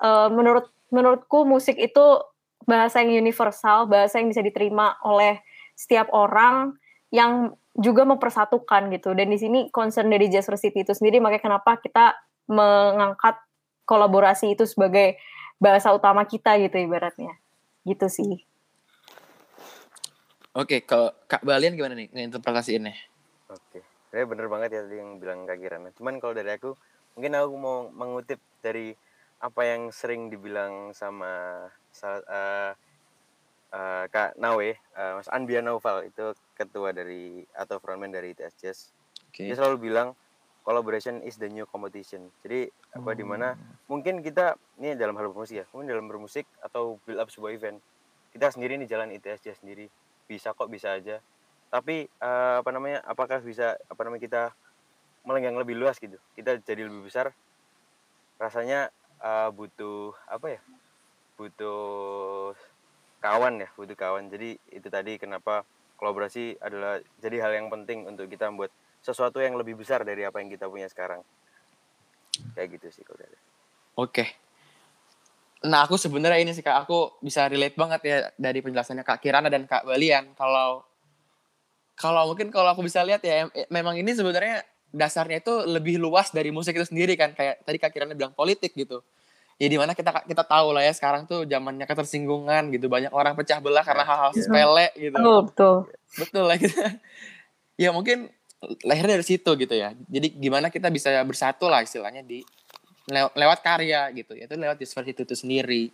uh, 0.00 0.32
menurut 0.32 0.72
menurutku 0.88 1.44
musik 1.44 1.76
itu 1.76 2.24
bahasa 2.64 3.04
yang 3.04 3.20
universal, 3.20 3.84
bahasa 3.84 4.24
yang 4.24 4.32
bisa 4.32 4.40
diterima 4.40 4.96
oleh 5.04 5.44
setiap 5.76 6.08
orang 6.16 6.80
yang 7.12 7.52
juga 7.76 8.08
mempersatukan 8.08 8.88
gitu. 8.96 9.12
Dan 9.12 9.28
di 9.28 9.36
sini 9.36 9.68
concern 9.68 10.08
dari 10.08 10.32
Jazz 10.32 10.48
City 10.56 10.80
itu 10.80 10.96
sendiri 10.96 11.20
makanya 11.20 11.52
kenapa 11.52 11.76
kita 11.76 12.16
mengangkat 12.48 13.36
kolaborasi 13.84 14.56
itu 14.56 14.64
sebagai 14.64 15.20
bahasa 15.60 15.92
utama 15.92 16.24
kita 16.24 16.56
gitu 16.56 16.80
ibaratnya 16.80 17.36
gitu 17.86 18.06
sih. 18.10 18.42
Oke, 20.56 20.82
kalau 20.82 21.12
Kak 21.30 21.44
Balian 21.44 21.76
gimana 21.76 21.94
nih 21.94 22.08
ngeinterpretasiinnya? 22.10 22.96
Oke, 23.52 23.84
saya 24.10 24.24
bener 24.24 24.48
banget 24.48 24.74
ya 24.74 24.80
tadi 24.88 24.96
yang 24.98 25.20
bilang 25.20 25.44
Kak 25.44 25.60
Kirana. 25.60 25.92
Cuman 25.94 26.16
kalau 26.18 26.32
dari 26.32 26.50
aku, 26.50 26.72
mungkin 27.14 27.36
aku 27.36 27.54
mau 27.60 27.78
mengutip 27.92 28.40
dari 28.64 28.96
apa 29.36 29.62
yang 29.68 29.92
sering 29.92 30.32
dibilang 30.32 30.96
sama 30.96 31.60
uh, 31.68 32.72
uh, 33.68 34.04
Kak 34.08 34.40
Nawe, 34.40 34.70
uh, 34.96 35.12
Mas 35.20 35.28
Anbia 35.28 35.60
Noval 35.60 36.08
itu 36.08 36.32
ketua 36.56 36.96
dari 36.96 37.44
atau 37.52 37.76
frontman 37.76 38.08
dari 38.08 38.32
ITS 38.32 38.54
Jazz. 38.56 38.78
Okay. 39.28 39.52
Dia 39.52 39.60
selalu 39.60 39.92
bilang 39.92 40.16
collaboration 40.66 41.22
is 41.22 41.38
the 41.38 41.46
new 41.46 41.62
competition. 41.70 42.26
Jadi 42.42 42.66
apa 42.90 43.14
di 43.14 43.22
mana 43.22 43.54
oh. 43.54 43.94
mungkin 43.94 44.18
kita 44.18 44.58
ini 44.82 44.98
dalam 44.98 45.14
hal 45.14 45.30
bermusik 45.30 45.62
ya, 45.62 45.66
mungkin 45.70 45.94
dalam 45.94 46.10
bermusik 46.10 46.42
atau 46.58 46.98
build 47.06 47.22
up 47.22 47.30
sebuah 47.30 47.54
event. 47.54 47.78
Kita 48.34 48.50
sendiri 48.50 48.74
nih 48.74 48.90
jalan 48.90 49.14
ITSJ 49.14 49.62
sendiri. 49.62 49.86
Bisa 50.26 50.50
kok 50.50 50.66
bisa 50.66 50.98
aja. 50.98 51.22
Tapi 51.70 52.10
uh, 52.18 52.66
apa 52.66 52.70
namanya? 52.74 52.98
Apakah 53.06 53.38
bisa 53.38 53.78
apa 53.86 54.00
namanya 54.02 54.26
kita 54.26 54.42
melenggang 55.22 55.54
lebih 55.54 55.78
luas 55.78 56.02
gitu. 56.02 56.18
Kita 56.34 56.58
jadi 56.58 56.82
lebih 56.82 57.06
besar. 57.06 57.30
Rasanya 58.42 58.90
uh, 59.22 59.54
butuh 59.54 60.18
apa 60.26 60.58
ya? 60.58 60.60
Butuh 61.38 62.52
kawan 63.22 63.62
ya, 63.62 63.70
butuh 63.78 63.94
kawan. 63.94 64.34
Jadi 64.34 64.58
itu 64.74 64.88
tadi 64.90 65.14
kenapa 65.14 65.62
kolaborasi 65.96 66.58
adalah 66.58 66.98
jadi 67.22 67.38
hal 67.40 67.52
yang 67.54 67.68
penting 67.72 68.04
untuk 68.04 68.28
kita 68.28 68.50
membuat 68.50 68.74
sesuatu 69.06 69.38
yang 69.38 69.54
lebih 69.54 69.78
besar 69.78 70.02
dari 70.02 70.26
apa 70.26 70.42
yang 70.42 70.50
kita 70.50 70.66
punya 70.66 70.90
sekarang. 70.90 71.22
Kayak 72.58 72.68
gitu 72.82 72.86
sih 72.90 73.02
kalau 73.06 73.22
dari 73.22 73.38
oke. 73.94 74.24
Nah 75.70 75.86
aku 75.86 75.94
sebenarnya 75.94 76.42
ini 76.42 76.50
sih 76.50 76.66
kak. 76.66 76.84
Aku 76.84 77.22
bisa 77.22 77.46
relate 77.46 77.78
banget 77.78 78.00
ya 78.02 78.18
dari 78.34 78.58
penjelasannya 78.58 79.06
kak 79.06 79.22
Kirana 79.22 79.46
dan 79.46 79.64
kak 79.70 79.86
Balian 79.86 80.34
kalau 80.34 80.82
kalau 81.96 82.34
mungkin 82.34 82.50
kalau 82.50 82.74
aku 82.74 82.82
bisa 82.82 83.00
lihat 83.06 83.22
ya 83.22 83.48
memang 83.72 83.96
ini 83.96 84.12
sebenarnya 84.12 84.66
dasarnya 84.92 85.40
itu 85.40 85.64
lebih 85.64 85.96
luas 85.96 86.34
dari 86.34 86.50
musik 86.50 86.74
itu 86.74 86.90
sendiri 86.90 87.14
kan. 87.14 87.30
Kayak 87.32 87.62
tadi 87.62 87.78
kak 87.78 87.94
Kirana 87.94 88.18
bilang 88.18 88.34
politik 88.34 88.74
gitu. 88.74 89.06
Ya 89.56 89.72
di 89.72 89.80
mana 89.80 89.96
kita 89.96 90.12
kita 90.28 90.44
tahu 90.44 90.76
lah 90.76 90.84
ya 90.84 90.92
sekarang 90.92 91.24
tuh 91.24 91.48
zamannya 91.48 91.88
ketersinggungan 91.88 92.68
gitu. 92.74 92.92
Banyak 92.92 93.14
orang 93.14 93.32
pecah 93.32 93.62
belah 93.62 93.86
karena 93.86 94.04
hal-hal 94.04 94.30
yeah. 94.36 94.42
sepele 94.44 94.88
gitu. 94.98 95.16
Betul 95.16 95.38
betul. 95.48 95.76
Betul 96.18 96.44
lah 96.50 96.58
gitu. 96.58 96.76
Ya 97.76 97.92
mungkin 97.92 98.32
lahirnya 98.84 99.20
dari 99.20 99.26
situ 99.26 99.50
gitu 99.56 99.74
ya. 99.76 99.92
Jadi 100.08 100.32
gimana 100.36 100.72
kita 100.72 100.88
bisa 100.88 101.12
bersatu 101.22 101.68
lah 101.68 101.84
istilahnya 101.84 102.24
di 102.24 102.40
lew 103.12 103.28
lewat 103.36 103.60
karya 103.60 104.08
gitu 104.16 104.32
ya. 104.34 104.48
Itu 104.48 104.56
lewat 104.56 104.80
dispersi 104.80 105.12
itu, 105.12 105.22
itu 105.22 105.36
sendiri. 105.36 105.92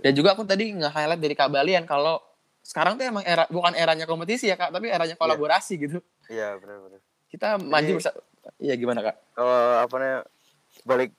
Dan 0.00 0.16
juga 0.16 0.32
aku 0.32 0.48
tadi 0.48 0.72
nge-highlight 0.72 1.20
dari 1.20 1.34
Kak 1.36 1.50
Balian 1.52 1.84
kalau 1.84 2.18
sekarang 2.64 2.96
tuh 2.96 3.04
emang 3.08 3.24
era 3.24 3.44
bukan 3.48 3.76
eranya 3.76 4.08
kompetisi 4.08 4.48
ya 4.48 4.56
Kak, 4.56 4.72
tapi 4.72 4.88
eranya 4.88 5.16
iya. 5.16 5.20
kolaborasi 5.20 5.74
yeah. 5.76 5.82
gitu. 5.84 5.98
Iya, 6.30 6.40
yeah, 6.40 6.50
benar-benar. 6.56 7.00
Kita 7.30 7.48
maju 7.60 7.92
bersatu. 8.00 8.20
Iya 8.56 8.74
gimana 8.80 9.00
Kak? 9.04 9.16
Kalau 9.36 9.58
apa 9.84 9.94
namanya 10.00 10.20
balik 10.88 11.10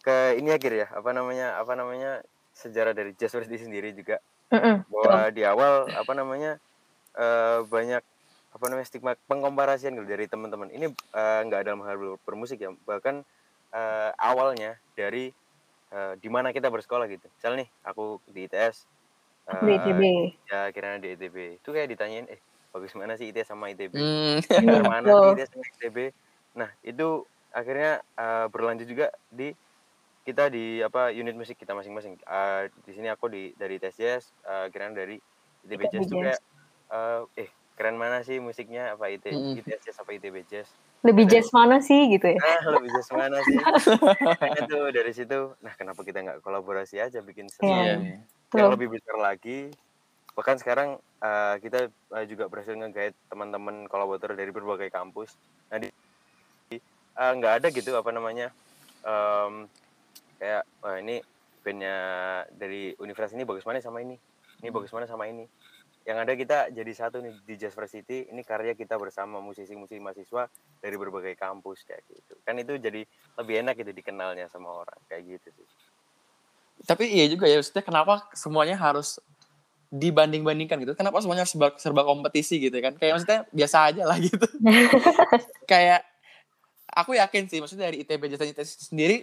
ke 0.00 0.16
ini 0.40 0.50
akhir 0.50 0.72
ya, 0.72 0.86
apa 0.90 1.10
namanya? 1.12 1.60
Apa 1.60 1.72
namanya? 1.76 2.12
sejarah 2.52 2.92
dari 2.92 3.16
Jazz 3.16 3.32
sendiri 3.32 3.96
juga. 3.96 4.20
Mm 4.52 4.60
-mm. 4.60 4.76
Bahwa 4.92 5.18
di 5.32 5.42
awal 5.42 5.88
apa 5.88 6.12
namanya? 6.12 6.60
Uh, 7.12 7.64
banyak 7.68 8.04
apa 8.52 8.64
namanya 8.68 8.86
stigma 8.86 9.16
pengkomparasian 9.26 9.96
gitu 9.96 10.04
dari 10.04 10.28
teman-teman 10.28 10.68
ini 10.68 10.92
eh, 10.92 11.40
nggak 11.48 11.60
uh, 11.60 11.64
dalam 11.64 11.80
hal 11.88 11.96
bermusik 12.20 12.60
ya 12.60 12.70
bahkan 12.84 13.24
uh, 13.72 14.10
awalnya 14.20 14.76
dari 14.92 15.32
uh, 15.88 16.14
di 16.20 16.28
mana 16.28 16.52
kita 16.52 16.68
bersekolah 16.68 17.08
gitu 17.08 17.24
misal 17.32 17.56
nih 17.56 17.68
aku 17.80 18.20
di 18.28 18.44
ITS 18.44 18.84
uh, 19.48 19.62
di 19.64 19.72
ITB 19.80 20.02
ya 20.52 20.68
kira 20.68 21.00
di 21.00 21.16
ITB 21.16 21.64
itu 21.64 21.68
kayak 21.72 21.88
ditanyain 21.96 22.28
eh 22.28 22.40
bagus 22.72 22.92
mana 22.92 23.16
sih 23.16 23.32
ITS 23.32 23.48
sama 23.48 23.72
ITB 23.72 23.96
hmm. 23.96 24.36
mana 24.84 25.08
sih 25.08 25.28
ITS 25.40 25.50
sama 25.56 25.64
ITB 25.80 25.98
nah 26.52 26.68
itu 26.84 27.24
akhirnya 27.56 28.04
uh, 28.20 28.52
berlanjut 28.52 28.84
juga 28.84 29.08
di 29.32 29.56
kita 30.22 30.52
di 30.52 30.84
apa 30.84 31.10
unit 31.10 31.34
musik 31.34 31.56
kita 31.56 31.72
masing-masing 31.72 32.20
uh, 32.28 32.68
di 32.84 32.92
sini 32.92 33.08
aku 33.08 33.32
di 33.32 33.56
dari 33.56 33.80
ITS 33.80 34.28
uh, 34.44 34.66
kira 34.68 34.92
dari 34.92 35.16
ITB 35.64 35.88
Jazz 35.88 36.12
kayak 36.12 36.40
uh, 36.92 37.24
eh 37.32 37.61
keren 37.76 37.96
mana 37.96 38.20
sih 38.22 38.38
musiknya? 38.38 38.94
Apa 38.94 39.08
IT 39.08 39.32
mm. 39.32 39.60
ITS 39.62 39.80
Jazz 39.88 39.98
apa 40.00 40.12
ITB 40.14 40.44
Jazz? 40.48 40.68
Lebih 41.02 41.26
jazz 41.26 41.50
mana 41.50 41.82
sih 41.82 42.14
gitu 42.14 42.30
ya? 42.30 42.38
Nah, 42.38 42.78
lebih 42.78 42.94
jazz 42.94 43.10
mana 43.10 43.42
sih? 43.42 43.58
Itu 44.62 44.78
dari 44.94 45.10
situ 45.10 45.50
nah 45.58 45.74
kenapa 45.74 46.06
kita 46.06 46.22
nggak 46.22 46.38
kolaborasi 46.46 47.02
aja 47.02 47.18
bikin 47.18 47.50
sesuatu 47.50 48.06
yeah. 48.06 48.22
yang 48.54 48.70
lebih 48.70 48.94
besar 48.94 49.18
lagi? 49.18 49.74
Bahkan 50.38 50.62
sekarang 50.62 51.02
uh, 51.18 51.58
kita 51.58 51.90
uh, 52.14 52.22
juga 52.22 52.46
berhasil 52.46 52.78
nge 52.78 53.18
teman-teman 53.26 53.90
kolaborator 53.90 54.38
dari 54.38 54.54
berbagai 54.54 54.94
kampus. 54.94 55.34
Nah 55.74 55.82
di 55.82 55.90
uh, 57.18 57.32
nggak 57.34 57.52
ada 57.58 57.68
gitu 57.74 57.98
apa 57.98 58.14
namanya 58.14 58.54
um, 59.02 59.66
kayak 60.38 60.62
wah 60.86 61.02
ini 61.02 61.18
bandnya 61.66 61.98
dari 62.54 62.94
universitas 63.02 63.34
ini 63.34 63.42
bagus 63.42 63.66
mana 63.66 63.82
sama 63.82 64.06
ini? 64.06 64.14
Ini 64.62 64.70
bagus 64.70 64.94
mana 64.94 65.10
sama 65.10 65.26
ini 65.26 65.50
yang 66.02 66.18
ada 66.18 66.34
kita 66.34 66.74
jadi 66.74 66.92
satu 66.92 67.22
nih 67.22 67.34
di 67.46 67.54
Jazz 67.54 67.78
City. 67.86 68.26
Ini 68.26 68.42
karya 68.42 68.74
kita 68.74 68.98
bersama 68.98 69.38
musisi-musisi 69.38 70.02
mahasiswa 70.02 70.50
dari 70.82 70.96
berbagai 70.98 71.38
kampus 71.38 71.86
kayak 71.86 72.02
gitu. 72.10 72.34
Kan 72.42 72.58
itu 72.58 72.74
jadi 72.74 73.06
lebih 73.38 73.54
enak 73.62 73.78
gitu 73.78 73.94
dikenalnya 73.94 74.50
sama 74.50 74.82
orang 74.82 74.98
kayak 75.06 75.38
gitu 75.38 75.48
sih. 75.54 75.66
Tapi 76.82 77.06
iya 77.06 77.30
juga 77.30 77.46
ya 77.46 77.62
maksudnya 77.62 77.86
kenapa 77.86 78.26
semuanya 78.34 78.74
harus 78.74 79.22
dibanding-bandingkan 79.94 80.82
gitu? 80.82 80.92
Kenapa 80.98 81.22
semuanya 81.22 81.46
harus 81.46 81.54
serba, 81.54 81.68
serba 81.78 82.02
kompetisi 82.02 82.58
gitu 82.58 82.74
kan? 82.82 82.98
Kayak 82.98 83.22
maksudnya 83.22 83.40
biasa 83.54 83.76
aja 83.94 84.02
lah 84.02 84.18
gitu. 84.26 84.46
Kayak 85.70 86.02
aku 86.90 87.14
yakin 87.14 87.46
sih 87.46 87.62
maksudnya 87.62 87.94
dari 87.94 88.02
ITB 88.02 88.26
Jazz 88.26 88.42
City 88.42 88.64
sendiri 88.90 89.16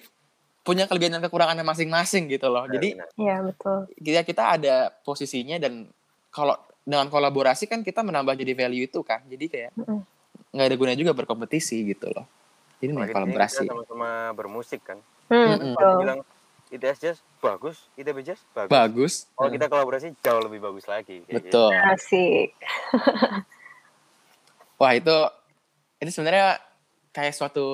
punya 0.64 0.88
kelebihan 0.88 1.20
dan 1.20 1.24
kekurangannya 1.28 1.68
masing-masing 1.68 2.32
gitu 2.32 2.48
loh. 2.48 2.64
Jadi 2.72 2.96
Iya, 3.20 3.44
betul. 3.44 3.92
Kita 4.00 4.22
kita 4.24 4.44
ada 4.56 4.76
posisinya 5.04 5.60
dan 5.60 5.92
kalau 6.30 6.56
dengan 6.84 7.08
kolaborasi 7.08 7.70
kan 7.70 7.86
kita 7.86 8.02
menambah 8.02 8.34
jadi 8.40 8.54
value 8.56 8.88
itu 8.90 9.00
kan. 9.06 9.22
Jadi 9.28 9.46
kayak 9.50 9.72
nggak 10.50 10.66
mm. 10.66 10.70
ada 10.70 10.76
gunanya 10.76 11.00
juga 11.00 11.14
berkompetisi 11.14 11.86
gitu 11.86 12.10
loh. 12.10 12.26
Jadi 12.80 12.96
nih 12.96 13.12
kolaborasi. 13.12 13.66
sama-sama 13.68 14.32
bermusik 14.34 14.82
kan. 14.82 14.98
Hmm, 15.30 15.78
kalau 15.78 16.02
bilang 16.02 16.20
ITS 16.70 16.98
Jazz 17.02 17.18
bagus 17.42 17.90
ITB 17.98 18.22
Jazz 18.22 18.42
bagus. 18.54 18.70
Bagus. 18.70 19.14
Kalau 19.34 19.50
kita 19.50 19.66
kolaborasi 19.70 20.08
jauh 20.22 20.42
lebih 20.42 20.62
bagus 20.62 20.86
lagi 20.86 21.26
betul. 21.26 21.74
Gitu. 21.74 21.90
asik 21.90 22.50
wah 24.82 24.94
itu 24.94 25.18
ini 26.02 26.10
sebenarnya 26.14 26.62
kayak 27.10 27.34
suatu 27.34 27.68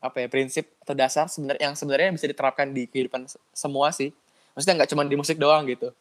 apa 0.00 0.24
ya 0.24 0.28
prinsip 0.28 0.76
atau 0.84 0.92
dasar 0.92 1.28
sebenarnya 1.28 1.72
yang 1.72 1.74
sebenarnya 1.76 2.12
bisa 2.12 2.28
diterapkan 2.28 2.68
di 2.72 2.84
kehidupan 2.84 3.24
semua 3.56 3.88
sih. 3.96 4.12
Maksudnya 4.52 4.84
nggak 4.84 4.90
cuma 4.92 5.02
di 5.08 5.16
musik 5.16 5.40
doang 5.40 5.64
gitu 5.68 5.92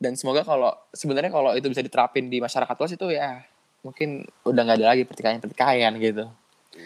dan 0.00 0.16
semoga 0.16 0.42
kalau 0.42 0.72
sebenarnya 0.96 1.28
kalau 1.28 1.52
itu 1.52 1.68
bisa 1.68 1.84
diterapin 1.84 2.32
di 2.32 2.40
masyarakat 2.40 2.74
luas 2.74 2.96
itu 2.96 3.06
ya 3.12 3.44
mungkin 3.84 4.24
udah 4.48 4.60
nggak 4.64 4.78
ada 4.80 4.88
lagi 4.96 5.04
pertikaian 5.04 5.40
pertikaian 5.40 5.92
gitu. 6.00 6.24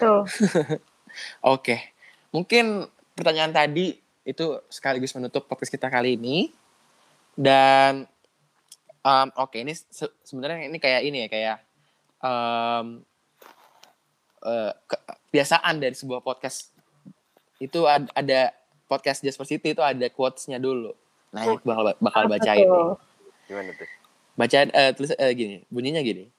Tuh. 0.03 0.27
Oke, 1.55 1.95
mungkin 2.35 2.91
pertanyaan 3.15 3.55
tadi 3.55 3.95
itu 4.27 4.59
sekaligus 4.67 5.15
menutup 5.15 5.47
podcast 5.47 5.71
kita 5.71 5.87
kali 5.87 6.19
ini 6.19 6.51
dan 7.39 8.11
Um, 9.05 9.29
Oke, 9.37 9.61
ini 9.61 9.77
se 9.77 10.09
sebenarnya 10.25 10.65
ini 10.65 10.81
kayak 10.81 11.03
ini 11.05 11.19
ya 11.21 11.29
kayak 11.29 11.59
um, 12.25 13.05
uh, 14.41 14.73
kebiasaan 14.89 15.77
dari 15.77 15.93
sebuah 15.93 16.25
podcast 16.25 16.73
itu 17.61 17.85
ad 17.85 18.09
ada 18.17 18.57
podcast 18.89 19.21
Jasper 19.21 19.45
City 19.45 19.77
itu 19.77 19.85
ada 19.85 20.09
quotes-nya 20.09 20.57
dulu. 20.57 20.97
Nah, 21.35 21.43
ini 21.51 21.59
bakal 21.67 21.83
bakal 21.99 22.23
bacain. 22.31 22.67
Nih. 22.71 22.95
Gimana 23.51 23.71
tuh? 23.75 23.89
Baca 24.39 24.59
uh, 24.71 24.91
tulis 24.95 25.11
uh, 25.19 25.33
gini, 25.35 25.67
bunyinya 25.67 26.01
gini. 26.07 26.31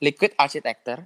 Liquid 0.00 0.32
architecture, 0.40 1.04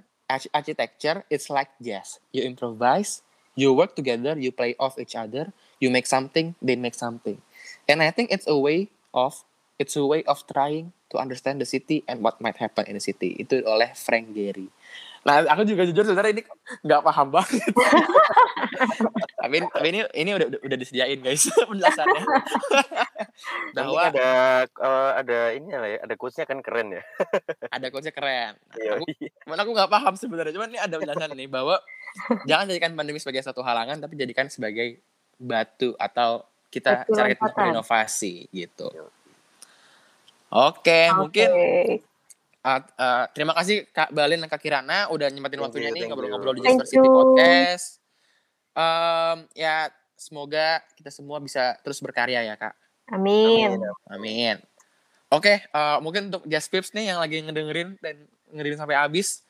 architecture 0.55 1.27
it's 1.27 1.51
like 1.51 1.69
jazz. 1.83 2.23
You 2.31 2.47
improvise, 2.47 3.19
you 3.59 3.75
work 3.75 3.99
together, 3.99 4.39
you 4.39 4.55
play 4.55 4.79
off 4.79 4.95
each 4.95 5.19
other, 5.19 5.51
you 5.83 5.91
make 5.91 6.07
something, 6.07 6.55
they 6.63 6.79
make 6.79 6.95
something. 6.95 7.43
And 7.91 7.99
I 7.99 8.15
think 8.15 8.31
it's 8.31 8.47
a 8.47 8.55
way 8.55 8.87
of 9.11 9.43
It's 9.75 9.99
a 9.99 10.05
way 10.07 10.23
of 10.23 10.39
trying 10.47 10.95
to 11.11 11.19
understand 11.19 11.59
the 11.59 11.67
city 11.67 12.07
and 12.07 12.23
what 12.23 12.39
might 12.39 12.55
happen 12.55 12.87
in 12.87 12.95
the 12.95 13.03
city. 13.03 13.35
Itu 13.35 13.59
oleh 13.67 13.91
Frank 13.91 14.31
Gehry. 14.31 14.71
Nah, 15.27 15.43
aku 15.51 15.67
juga 15.67 15.83
jujur 15.83 16.07
sebenarnya 16.07 16.39
ini 16.39 16.43
nggak 16.85 17.01
paham 17.03 17.27
banget. 17.33 17.59
tapi, 19.41 19.57
tapi 19.67 19.87
ini 19.91 19.99
ini 20.15 20.31
udah 20.31 20.47
udah 20.63 20.77
disediain 20.79 21.19
guys 21.19 21.51
penjelasannya. 21.69 22.23
Bahwa 23.75 24.11
ada 24.11 24.29
uh, 24.79 25.11
ada 25.19 25.39
ini 25.55 25.71
lah 25.71 25.89
ya, 25.89 25.99
ada 26.03 26.15
quotesnya 26.19 26.45
kan 26.47 26.59
keren 26.59 26.99
ya. 26.99 27.03
ada 27.71 27.87
quotesnya 27.91 28.15
keren. 28.15 28.55
Nah, 28.55 28.99
aku, 28.99 29.05
mana 29.47 29.59
aku 29.63 29.71
nggak 29.71 29.91
paham 29.91 30.13
sebenarnya, 30.19 30.53
cuman 30.53 30.69
ini 30.71 30.79
ada 30.79 30.95
penjelasan 30.99 31.31
nih 31.35 31.49
bahwa 31.49 31.75
jangan 32.49 32.65
jadikan 32.71 32.91
pandemi 32.95 33.19
sebagai 33.19 33.43
satu 33.43 33.63
halangan, 33.63 33.99
tapi 33.99 34.15
jadikan 34.19 34.47
sebagai 34.51 34.99
batu 35.35 35.95
atau 35.99 36.47
kita 36.71 37.07
Betul, 37.07 37.15
cara 37.15 37.27
kita 37.31 37.51
berinovasi 37.55 38.33
gitu. 38.51 38.87
Oke, 38.91 39.07
okay, 40.51 41.03
okay. 41.07 41.15
mungkin 41.15 41.49
uh, 42.63 42.81
uh, 42.99 43.25
terima 43.31 43.53
kasih 43.55 43.87
Kak 43.91 44.11
Balin 44.11 44.43
dan 44.43 44.49
Kak 44.51 44.61
Kirana 44.61 45.07
udah 45.11 45.27
nyempetin 45.31 45.61
waktunya 45.61 45.89
nih 45.91 46.07
ngobrol-ngobrol 46.09 46.55
di 46.57 46.63
Jasper 46.63 46.87
City 46.87 47.07
Podcast. 47.07 47.99
Um, 48.75 49.47
ya 49.55 49.87
semoga 50.19 50.83
kita 50.99 51.11
semua 51.11 51.39
bisa 51.39 51.79
terus 51.83 51.99
berkarya 52.03 52.43
ya 52.43 52.55
Kak. 52.59 52.75
Amin. 53.09 53.81
Amin. 54.09 54.57
Oke, 55.33 55.57
okay, 55.57 55.57
uh, 55.73 55.97
mungkin 55.99 56.29
untuk 56.29 56.45
Just 56.45 56.69
Pips 56.69 56.93
nih 56.93 57.13
yang 57.13 57.19
lagi 57.19 57.41
ngedengerin 57.41 57.97
dan 57.99 58.15
ngedengerin 58.53 58.79
sampai 58.79 58.97
habis. 58.97 59.41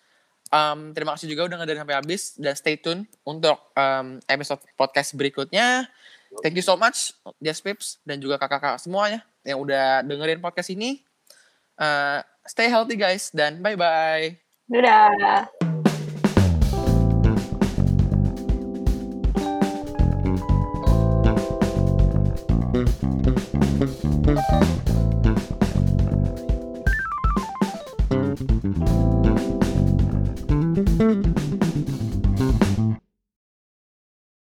Um, 0.53 0.93
terima 0.93 1.17
kasih 1.17 1.27
juga 1.27 1.51
udah 1.51 1.57
ngedengerin 1.61 1.83
sampai 1.83 1.97
habis 1.99 2.21
dan 2.37 2.53
stay 2.55 2.79
tune 2.79 3.03
untuk 3.27 3.59
um, 3.75 4.17
episode 4.29 4.61
podcast 4.79 5.13
berikutnya. 5.13 5.87
Thank 6.43 6.59
you 6.59 6.65
so 6.65 6.75
much 6.75 7.15
Just 7.39 7.63
Pips 7.63 7.99
dan 8.03 8.19
juga 8.19 8.39
kakak-kakak 8.39 8.81
semuanya 8.81 9.23
yang 9.43 9.61
udah 9.61 10.03
dengerin 10.03 10.39
podcast 10.43 10.71
ini. 10.71 11.03
Uh, 11.75 12.23
stay 12.47 12.71
healthy 12.71 12.95
guys 12.95 13.31
dan 13.35 13.59
bye 13.59 13.75
bye. 13.75 14.35
Dadah. 14.71 15.74